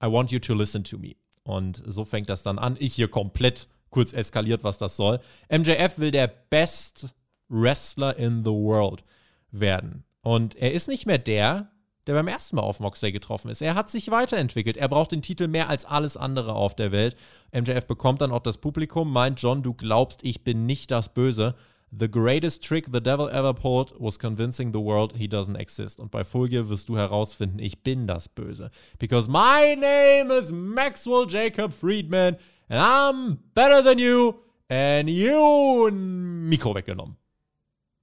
[0.01, 1.20] I want you to listen to me.
[1.43, 2.77] Und so fängt das dann an.
[2.79, 5.19] Ich hier komplett kurz eskaliert, was das soll.
[5.49, 7.13] MJF will der Best
[7.49, 9.03] Wrestler in the World
[9.51, 10.03] werden.
[10.21, 11.71] Und er ist nicht mehr der,
[12.07, 13.61] der beim ersten Mal auf Moxley getroffen ist.
[13.61, 14.77] Er hat sich weiterentwickelt.
[14.77, 17.15] Er braucht den Titel mehr als alles andere auf der Welt.
[17.53, 21.55] MJF bekommt dann auch das Publikum, meint John, du glaubst, ich bin nicht das Böse.
[21.97, 25.99] The greatest trick the devil ever pulled was convincing the world he doesn't exist.
[25.99, 28.71] Und bei Full Gear wirst du herausfinden, ich bin das Böse.
[28.97, 32.37] Because my name is Maxwell Jacob Friedman
[32.69, 34.35] and I'm better than you
[34.69, 37.17] and you Mikro weggenommen.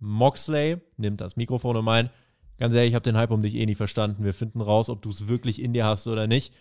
[0.01, 2.11] Moxley nimmt das Mikrofon und meint,
[2.59, 4.23] ganz ehrlich, ich habe den Hype um dich eh nicht verstanden.
[4.23, 6.53] Wir finden raus, ob du es wirklich in dir hast oder nicht.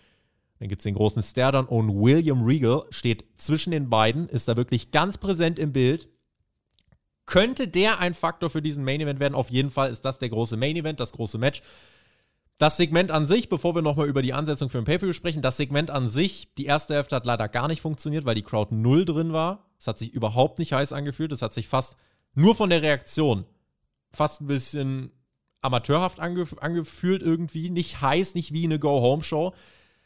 [0.58, 4.56] Dann gibt es den großen Stare-Down und William Regal steht zwischen den beiden, ist da
[4.56, 6.08] wirklich ganz präsent im Bild.
[7.28, 9.34] Könnte der ein Faktor für diesen Main Event werden?
[9.34, 11.60] Auf jeden Fall ist das der große Main Event, das große Match.
[12.56, 15.58] Das Segment an sich, bevor wir nochmal über die Ansetzung für ein Pay-Per-View sprechen, das
[15.58, 19.04] Segment an sich, die erste Hälfte hat leider gar nicht funktioniert, weil die Crowd null
[19.04, 19.66] drin war.
[19.78, 21.30] Es hat sich überhaupt nicht heiß angefühlt.
[21.30, 21.98] Es hat sich fast
[22.32, 23.44] nur von der Reaktion
[24.10, 25.12] fast ein bisschen
[25.60, 27.68] amateurhaft angef angefühlt irgendwie.
[27.68, 29.52] Nicht heiß, nicht wie eine Go-Home-Show.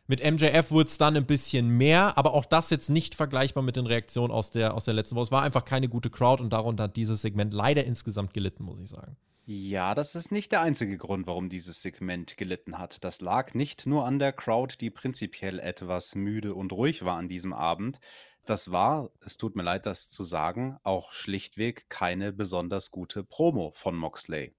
[0.08, 3.76] Mit MJF wurde es dann ein bisschen mehr, aber auch das jetzt nicht vergleichbar mit
[3.76, 5.24] den Reaktionen aus der, aus der letzten Woche.
[5.24, 8.80] Es war einfach keine gute Crowd und darunter hat dieses Segment leider insgesamt gelitten, muss
[8.80, 9.16] ich sagen.
[9.44, 13.04] Ja, das ist nicht der einzige Grund, warum dieses Segment gelitten hat.
[13.04, 17.28] Das lag nicht nur an der Crowd, die prinzipiell etwas müde und ruhig war an
[17.28, 17.98] diesem Abend.
[18.44, 23.72] Das war, es tut mir leid, das zu sagen, auch schlichtweg keine besonders gute Promo
[23.74, 24.52] von Moxley.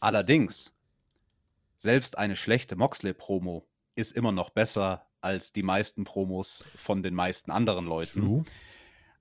[0.00, 0.74] Allerdings,
[1.76, 3.66] selbst eine schlechte Moxley-Promo
[3.98, 8.20] ist immer noch besser als die meisten Promos von den meisten anderen Leuten.
[8.20, 8.44] True.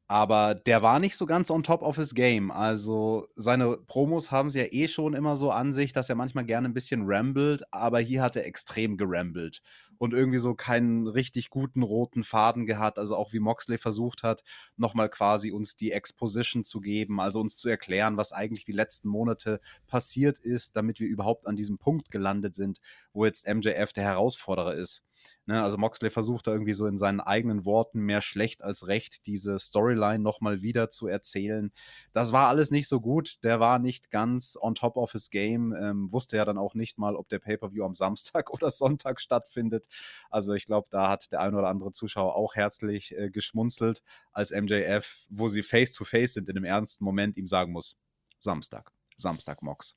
[0.09, 2.49] Aber der war nicht so ganz on top of his game.
[2.49, 6.45] Also seine Promos haben es ja eh schon immer so an sich, dass er manchmal
[6.45, 9.61] gerne ein bisschen rambelt, aber hier hat er extrem gerambelt
[9.97, 12.99] und irgendwie so keinen richtig guten roten Faden gehabt.
[12.99, 14.43] Also auch wie Moxley versucht hat,
[14.77, 19.09] nochmal quasi uns die Exposition zu geben, also uns zu erklären, was eigentlich die letzten
[19.09, 22.79] Monate passiert ist, damit wir überhaupt an diesem Punkt gelandet sind,
[23.11, 25.03] wo jetzt MJF der Herausforderer ist.
[25.49, 29.25] Ne, also Moxley versucht da irgendwie so in seinen eigenen Worten mehr schlecht als recht
[29.27, 31.71] diese Storyline nochmal wieder zu erzählen.
[32.11, 33.41] Das war alles nicht so gut.
[33.45, 35.73] Der war nicht ganz on top of his game.
[35.73, 39.87] Ähm, wusste ja dann auch nicht mal, ob der Pay-Per-View am Samstag oder Sonntag stattfindet.
[40.29, 44.03] Also ich glaube, da hat der ein oder andere Zuschauer auch herzlich äh, geschmunzelt,
[44.33, 47.95] als MJF, wo sie face-to-face -face sind, in dem ernsten Moment ihm sagen muss,
[48.39, 49.95] Samstag, Samstag Mox.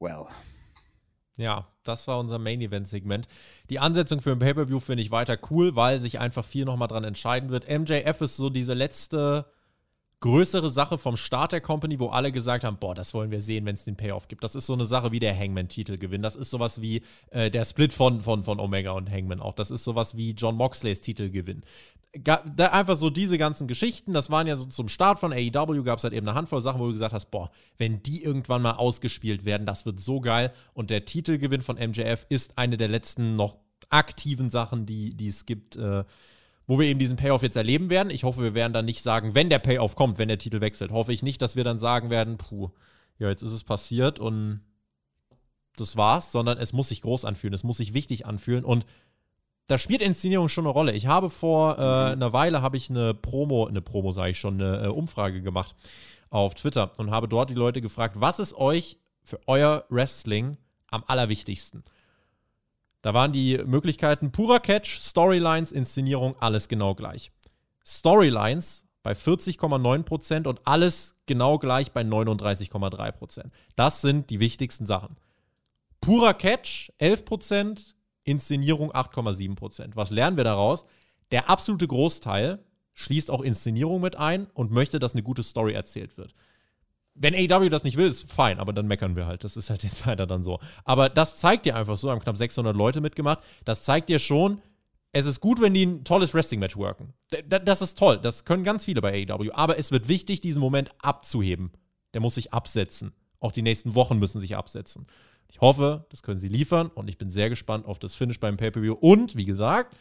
[0.00, 0.28] Well,
[1.36, 3.26] ja, das war unser Main Event Segment.
[3.70, 7.04] Die Ansetzung für ein Pay-Per-View finde ich weiter cool, weil sich einfach viel nochmal dran
[7.04, 7.68] entscheiden wird.
[7.68, 9.46] MJF ist so diese letzte
[10.22, 13.66] größere Sache vom Start der Company, wo alle gesagt haben, boah, das wollen wir sehen,
[13.66, 14.42] wenn es den Payoff gibt.
[14.42, 16.22] Das ist so eine Sache wie der Hangman-Titelgewinn.
[16.22, 19.52] Das ist sowas wie äh, der Split von, von, von Omega und Hangman auch.
[19.52, 21.62] Das ist sowas wie John Moxleys Titelgewinn.
[22.14, 25.98] da einfach so diese ganzen Geschichten, das waren ja so zum Start von AEW, gab
[25.98, 28.72] es halt eben eine Handvoll Sachen, wo du gesagt hast, boah, wenn die irgendwann mal
[28.72, 30.52] ausgespielt werden, das wird so geil.
[30.72, 33.58] Und der Titelgewinn von MJF ist eine der letzten noch
[33.90, 35.76] aktiven Sachen, die, die es gibt.
[35.76, 36.04] Äh,
[36.66, 38.10] wo wir eben diesen Payoff jetzt erleben werden.
[38.10, 40.90] Ich hoffe, wir werden dann nicht sagen, wenn der Payoff kommt, wenn der Titel wechselt,
[40.90, 42.70] hoffe ich nicht, dass wir dann sagen werden, puh,
[43.18, 44.60] ja, jetzt ist es passiert und
[45.76, 48.86] das war's, sondern es muss sich groß anfühlen, es muss sich wichtig anfühlen und
[49.68, 50.92] da spielt Inszenierung schon eine Rolle.
[50.92, 52.12] Ich habe vor äh, mhm.
[52.12, 55.74] einer Weile habe ich eine Promo, eine Promo sage ich schon, eine äh, Umfrage gemacht
[56.30, 60.56] auf Twitter und habe dort die Leute gefragt, was ist euch für euer Wrestling
[60.90, 61.84] am allerwichtigsten?
[63.02, 67.32] Da waren die Möglichkeiten purer Catch, Storylines, Inszenierung, alles genau gleich.
[67.84, 73.50] Storylines bei 40,9% und alles genau gleich bei 39,3%.
[73.74, 75.16] Das sind die wichtigsten Sachen.
[76.00, 77.94] Purer Catch 11%,
[78.24, 79.90] Inszenierung 8,7%.
[79.94, 80.86] Was lernen wir daraus?
[81.32, 86.16] Der absolute Großteil schließt auch Inszenierung mit ein und möchte, dass eine gute Story erzählt
[86.16, 86.34] wird.
[87.14, 89.44] Wenn AEW das nicht will, ist fein, aber dann meckern wir halt.
[89.44, 90.58] Das ist halt jetzt leider dann so.
[90.84, 93.40] Aber das zeigt dir einfach so, haben knapp 600 Leute mitgemacht.
[93.64, 94.62] Das zeigt dir schon,
[95.12, 97.12] es ist gut, wenn die ein tolles Wrestling-Match worken.
[97.48, 98.18] Das ist toll.
[98.18, 99.50] Das können ganz viele bei AEW.
[99.52, 101.72] Aber es wird wichtig, diesen Moment abzuheben.
[102.14, 103.12] Der muss sich absetzen.
[103.38, 105.06] Auch die nächsten Wochen müssen sich absetzen.
[105.48, 108.56] Ich hoffe, das können sie liefern und ich bin sehr gespannt auf das Finish beim
[108.56, 108.94] Pay-Per-View.
[108.94, 109.94] Und, wie gesagt,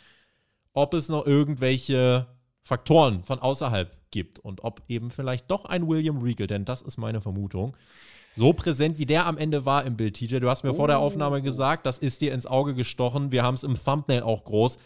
[0.71, 2.27] ob es noch irgendwelche
[2.63, 6.97] Faktoren von außerhalb gibt und ob eben vielleicht doch ein William Regal, denn das ist
[6.97, 7.75] meine Vermutung,
[8.35, 10.39] so präsent wie der am Ende war im Bild, TJ.
[10.39, 10.75] Du hast mir oh.
[10.75, 11.41] vor der Aufnahme oh.
[11.41, 13.31] gesagt, das ist dir ins Auge gestochen.
[13.31, 14.77] Wir haben es im Thumbnail auch groß.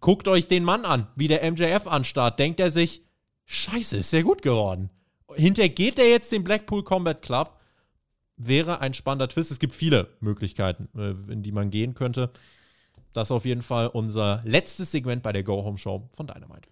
[0.00, 2.38] Guckt euch den Mann an, wie der MJF anstarrt.
[2.38, 3.02] Denkt er sich,
[3.46, 4.90] Scheiße, ist sehr gut geworden.
[5.34, 7.58] Hintergeht er jetzt den Blackpool Combat Club?
[8.36, 9.50] Wäre ein spannender Twist.
[9.50, 12.30] Es gibt viele Möglichkeiten, äh, in die man gehen könnte.
[13.12, 16.68] Das ist auf jeden Fall unser letztes Segment bei der Go Home Show von Dynamite.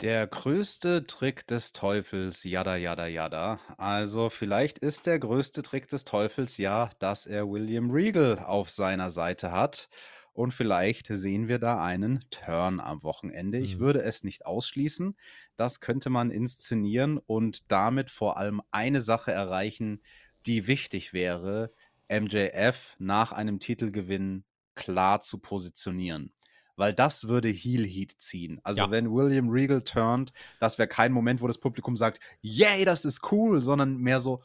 [0.00, 3.58] Der größte Trick des Teufels, jada, jada, jada.
[3.78, 9.10] Also vielleicht ist der größte Trick des Teufels ja, dass er William Regal auf seiner
[9.10, 9.88] Seite hat.
[10.32, 13.58] Und vielleicht sehen wir da einen Turn am Wochenende.
[13.58, 13.80] Ich mhm.
[13.80, 15.16] würde es nicht ausschließen.
[15.56, 20.00] Das könnte man inszenieren und damit vor allem eine Sache erreichen,
[20.46, 21.72] die wichtig wäre,
[22.08, 24.44] MJF nach einem Titelgewinn
[24.76, 26.32] klar zu positionieren
[26.78, 28.60] weil das würde Heel Heat ziehen.
[28.62, 28.90] Also ja.
[28.90, 33.32] wenn William Regal turnt, das wäre kein Moment, wo das Publikum sagt, yay, das ist
[33.32, 34.42] cool, sondern mehr so,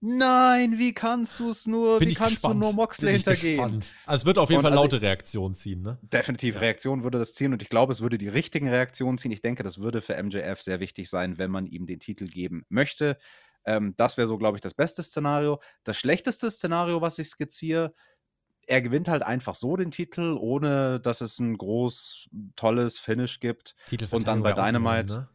[0.00, 2.56] nein, wie kannst du es nur, Bin wie kannst gespannt.
[2.56, 3.56] du nur Moxley hintergehen?
[3.56, 3.94] Gespannt.
[4.04, 5.98] Also es wird auf jeden und Fall also laute Reaktionen ziehen, ne?
[6.02, 6.62] Definitiv, ja.
[6.62, 9.32] Reaktion würde das ziehen und ich glaube, es würde die richtigen Reaktionen ziehen.
[9.32, 12.64] Ich denke, das würde für MJF sehr wichtig sein, wenn man ihm den Titel geben
[12.68, 13.16] möchte.
[13.64, 15.60] Ähm, das wäre so, glaube ich, das beste Szenario.
[15.84, 17.94] Das schlechteste Szenario, was ich skizziere,
[18.66, 23.74] er gewinnt halt einfach so den Titel, ohne dass es ein groß, tolles Finish gibt.
[24.10, 25.14] Und dann bei Dynamite.
[25.14, 25.28] Ne?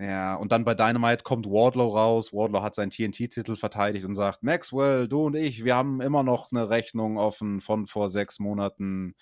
[0.00, 2.32] Ja, und dann bei Dynamite kommt Wardlow raus.
[2.32, 6.52] Wardlow hat seinen TNT-Titel verteidigt und sagt: Maxwell, du und ich, wir haben immer noch
[6.52, 9.14] eine Rechnung offen von vor sechs Monaten.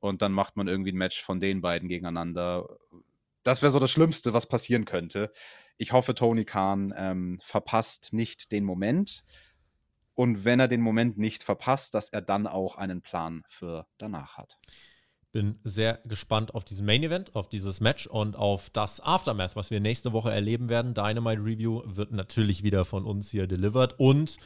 [0.00, 2.68] Und dann macht man irgendwie ein Match von den beiden gegeneinander.
[3.42, 5.32] Das wäre so das Schlimmste, was passieren könnte.
[5.78, 9.24] Ich hoffe, Tony Khan ähm, verpasst nicht den Moment.
[10.18, 14.36] Und wenn er den Moment nicht verpasst, dass er dann auch einen Plan für danach
[14.36, 14.58] hat.
[15.30, 19.70] Bin sehr gespannt auf diesen Main Event, auf dieses Match und auf das Aftermath, was
[19.70, 20.92] wir nächste Woche erleben werden.
[20.92, 24.38] Dynamite Review wird natürlich wieder von uns hier delivered und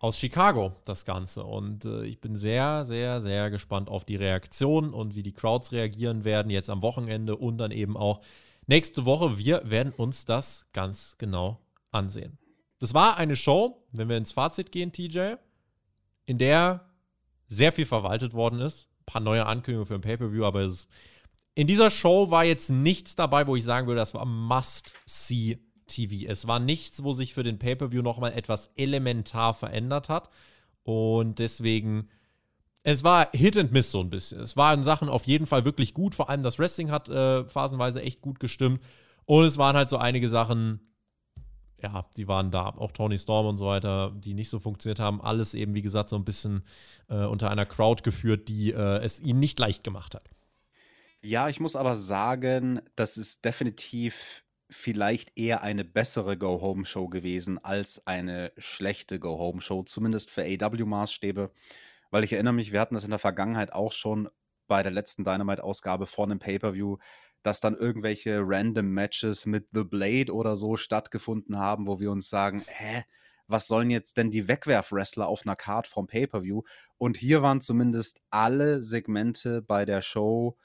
[0.00, 1.44] aus Chicago das Ganze.
[1.44, 5.70] Und äh, ich bin sehr, sehr, sehr gespannt auf die Reaktion und wie die Crowds
[5.70, 8.20] reagieren werden jetzt am Wochenende und dann eben auch
[8.66, 9.38] nächste Woche.
[9.38, 11.60] Wir werden uns das ganz genau
[11.92, 12.36] ansehen.
[12.84, 15.36] Das war eine Show, wenn wir ins Fazit gehen, TJ,
[16.26, 16.84] in der
[17.46, 20.86] sehr viel verwaltet worden ist paar neue Ankündigungen für ein Pay-Per-View, aber es,
[21.54, 26.30] in dieser Show war jetzt nichts dabei, wo ich sagen würde, das war Must-See-TV.
[26.30, 30.28] Es war nichts, wo sich für den Pay-Per-View nochmal etwas elementar verändert hat.
[30.82, 32.10] Und deswegen,
[32.82, 34.40] es war Hit and Miss so ein bisschen.
[34.40, 36.14] Es waren Sachen auf jeden Fall wirklich gut.
[36.14, 38.82] Vor allem das Wrestling hat äh, phasenweise echt gut gestimmt.
[39.24, 40.80] Und es waren halt so einige Sachen,
[41.82, 42.68] ja, die waren da.
[42.68, 45.20] Auch Tony Storm und so weiter, die nicht so funktioniert haben.
[45.20, 46.64] Alles eben, wie gesagt, so ein bisschen
[47.08, 50.28] äh, unter einer Crowd geführt, die äh, es ihnen nicht leicht gemacht hat.
[51.20, 58.06] Ja, ich muss aber sagen, das ist definitiv vielleicht eher eine bessere Go-Home-Show gewesen als
[58.06, 61.50] eine schlechte Go-Home-Show, zumindest für AW-Maßstäbe.
[62.10, 64.28] Weil ich erinnere mich, wir hatten das in der Vergangenheit auch schon
[64.66, 66.96] bei der letzten Dynamite-Ausgabe vor einem Pay-Per-View,
[67.44, 72.28] dass dann irgendwelche random Matches mit The Blade oder so stattgefunden haben, wo wir uns
[72.28, 73.04] sagen, hä,
[73.46, 76.62] was sollen jetzt denn die Wegwerf-Wrestler auf einer Card vom Pay-Per-View?
[76.96, 80.56] Und hier waren zumindest alle Segmente bei der Show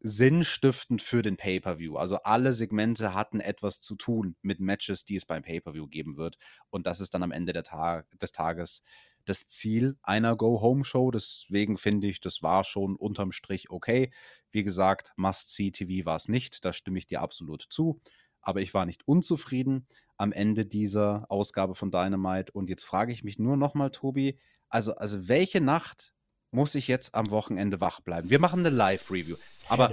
[0.00, 1.96] sinnstiftend für den Pay-Per-View.
[1.96, 6.38] Also alle Segmente hatten etwas zu tun mit Matches, die es beim Pay-Per-View geben wird.
[6.70, 8.82] Und das ist dann am Ende Tag des Tages
[9.24, 11.10] das Ziel einer Go-Home-Show.
[11.10, 14.12] Deswegen finde ich, das war schon unterm Strich okay.
[14.50, 18.00] Wie gesagt, Must-See-TV war es nicht, da stimme ich dir absolut zu.
[18.42, 22.52] Aber ich war nicht unzufrieden am Ende dieser Ausgabe von Dynamite.
[22.52, 26.14] Und jetzt frage ich mich nur nochmal, Tobi, also, also welche Nacht
[26.50, 28.30] muss ich jetzt am Wochenende wach bleiben?
[28.30, 29.36] Wir machen eine Live-Review.
[29.68, 29.88] Aber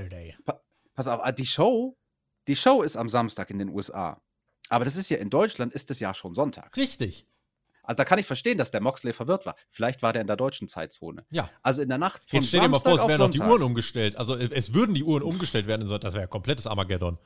[0.45, 0.61] pa
[0.93, 1.97] pass auf, die Show,
[2.47, 4.21] die Show ist am Samstag in den USA.
[4.69, 6.75] Aber das ist ja in Deutschland ist es ja schon Sonntag.
[6.75, 7.25] Richtig.
[7.87, 9.55] Also da kann ich verstehen, dass der Moxley verwirrt war.
[9.69, 11.25] Vielleicht war der in der deutschen Zeitzone.
[11.31, 11.49] Ja.
[11.63, 13.63] Also in der Nacht von Jetzt stell dir mal vor, es wären noch die Uhren
[13.63, 14.17] umgestellt.
[14.17, 15.87] Also es würden die Uhren umgestellt werden.
[15.87, 17.17] Das wäre ja komplettes Armageddon.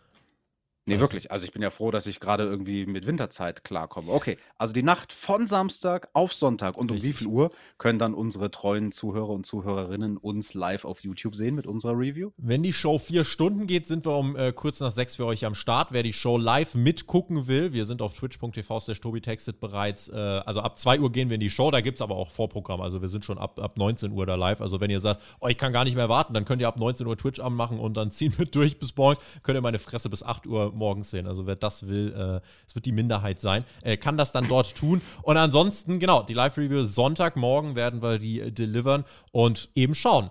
[0.86, 1.04] Nee, also.
[1.04, 1.32] wirklich.
[1.32, 4.12] Also ich bin ja froh, dass ich gerade irgendwie mit Winterzeit klarkomme.
[4.12, 6.76] Okay, also die Nacht von Samstag auf Sonntag.
[6.76, 7.10] Und um Richtig.
[7.10, 11.54] wie viel Uhr können dann unsere treuen Zuhörer und Zuhörerinnen uns live auf YouTube sehen
[11.54, 12.32] mit unserer Review?
[12.38, 15.46] Wenn die Show vier Stunden geht, sind wir um äh, kurz nach sechs für euch
[15.46, 15.92] am Start.
[15.92, 20.10] Wer die Show live mitgucken will, wir sind auf twitch.tv slash Tobi textet bereits.
[20.10, 21.70] Äh, also ab 2 Uhr gehen wir in die Show.
[21.70, 22.82] Da gibt es aber auch Vorprogramm.
[22.82, 24.62] Also wir sind schon ab, ab 19 Uhr da live.
[24.62, 26.78] Also wenn ihr sagt, oh, ich kann gar nicht mehr warten, dann könnt ihr ab
[26.78, 29.24] 19 Uhr Twitch anmachen und dann ziehen wir durch bis morgens.
[29.44, 31.28] Könnt ihr meine Fresse bis 8 Uhr morgens sehen.
[31.28, 34.76] Also wer das will, äh, es wird die Minderheit sein, äh, kann das dann dort
[34.76, 35.02] tun.
[35.24, 40.30] Und ansonsten, genau, die Live-Review Sonntagmorgen werden wir die äh, delivern und eben schauen.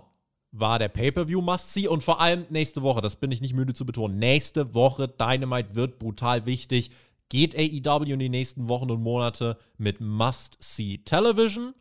[0.53, 3.87] War der Pay-Per-View Must-See und vor allem nächste Woche, das bin ich nicht müde zu
[3.87, 6.91] betonen, nächste Woche Dynamite wird brutal wichtig.
[7.29, 11.75] Geht AEW in die nächsten Wochen und Monate mit Must-See Television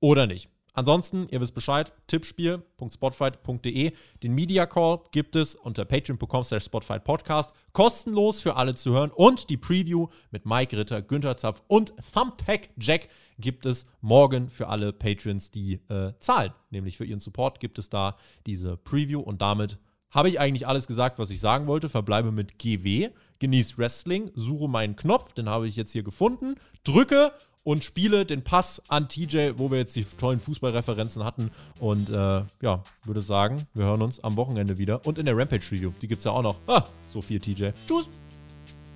[0.00, 0.48] oder nicht?
[0.80, 3.92] Ansonsten, ihr wisst Bescheid, tippspiel.spotfight.de.
[4.22, 7.52] Den Media Call gibt es unter patreon.com slash spotfight podcast.
[7.74, 9.10] Kostenlos für alle zu hören.
[9.10, 13.08] Und die Preview mit Mike Ritter, Günther Zapf und Thumbtack Jack
[13.38, 16.54] gibt es morgen für alle Patrons, die äh, zahlen.
[16.70, 18.16] Nämlich für ihren Support gibt es da
[18.46, 19.20] diese Preview.
[19.20, 19.78] Und damit
[20.10, 21.90] habe ich eigentlich alles gesagt, was ich sagen wollte.
[21.90, 26.54] Verbleibe mit GW, genieß Wrestling, suche meinen Knopf, den habe ich jetzt hier gefunden,
[26.84, 27.32] drücke
[27.64, 31.50] und spiele den Pass an TJ, wo wir jetzt die tollen Fußballreferenzen hatten.
[31.78, 35.04] Und äh, ja, würde sagen, wir hören uns am Wochenende wieder.
[35.06, 36.56] Und in der Rampage-Video, die gibt es ja auch noch.
[36.66, 37.70] Ah, so viel TJ.
[37.86, 38.08] Tschüss.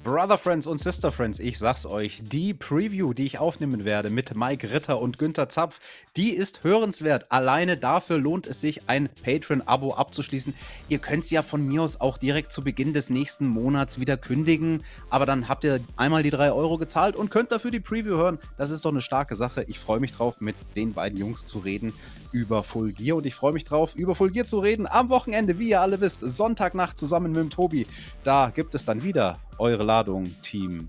[0.04, 4.36] Brother Friends und Sister Friends, ich sag's euch, die Preview, die ich aufnehmen werde mit
[4.36, 5.80] Mike Ritter und Günther Zapf,
[6.14, 7.32] die ist hörenswert.
[7.32, 10.52] Alleine dafür lohnt es sich, ein Patreon-Abo abzuschließen.
[10.90, 14.84] Ihr könnt's ja von mir aus auch direkt zu Beginn des nächsten Monats wieder kündigen,
[15.08, 18.38] aber dann habt ihr einmal die 3 Euro gezahlt und könnt dafür die Preview hören.
[18.58, 19.64] Das ist doch eine starke Sache.
[19.68, 21.94] Ich freue mich drauf, mit den beiden Jungs zu reden
[22.30, 25.58] über Full Gear und ich freue mich drauf, über Full Gear zu reden am Wochenende,
[25.58, 27.86] wie ihr alle wisst, Sonntagnacht zusammen mit dem Tobi.
[28.22, 30.88] Da gibt es dann wieder eure Ladung, Team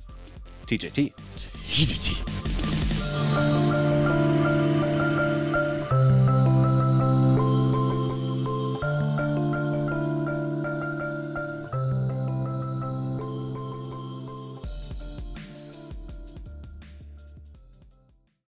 [0.66, 1.14] TJT.
[1.68, 2.35] TJT.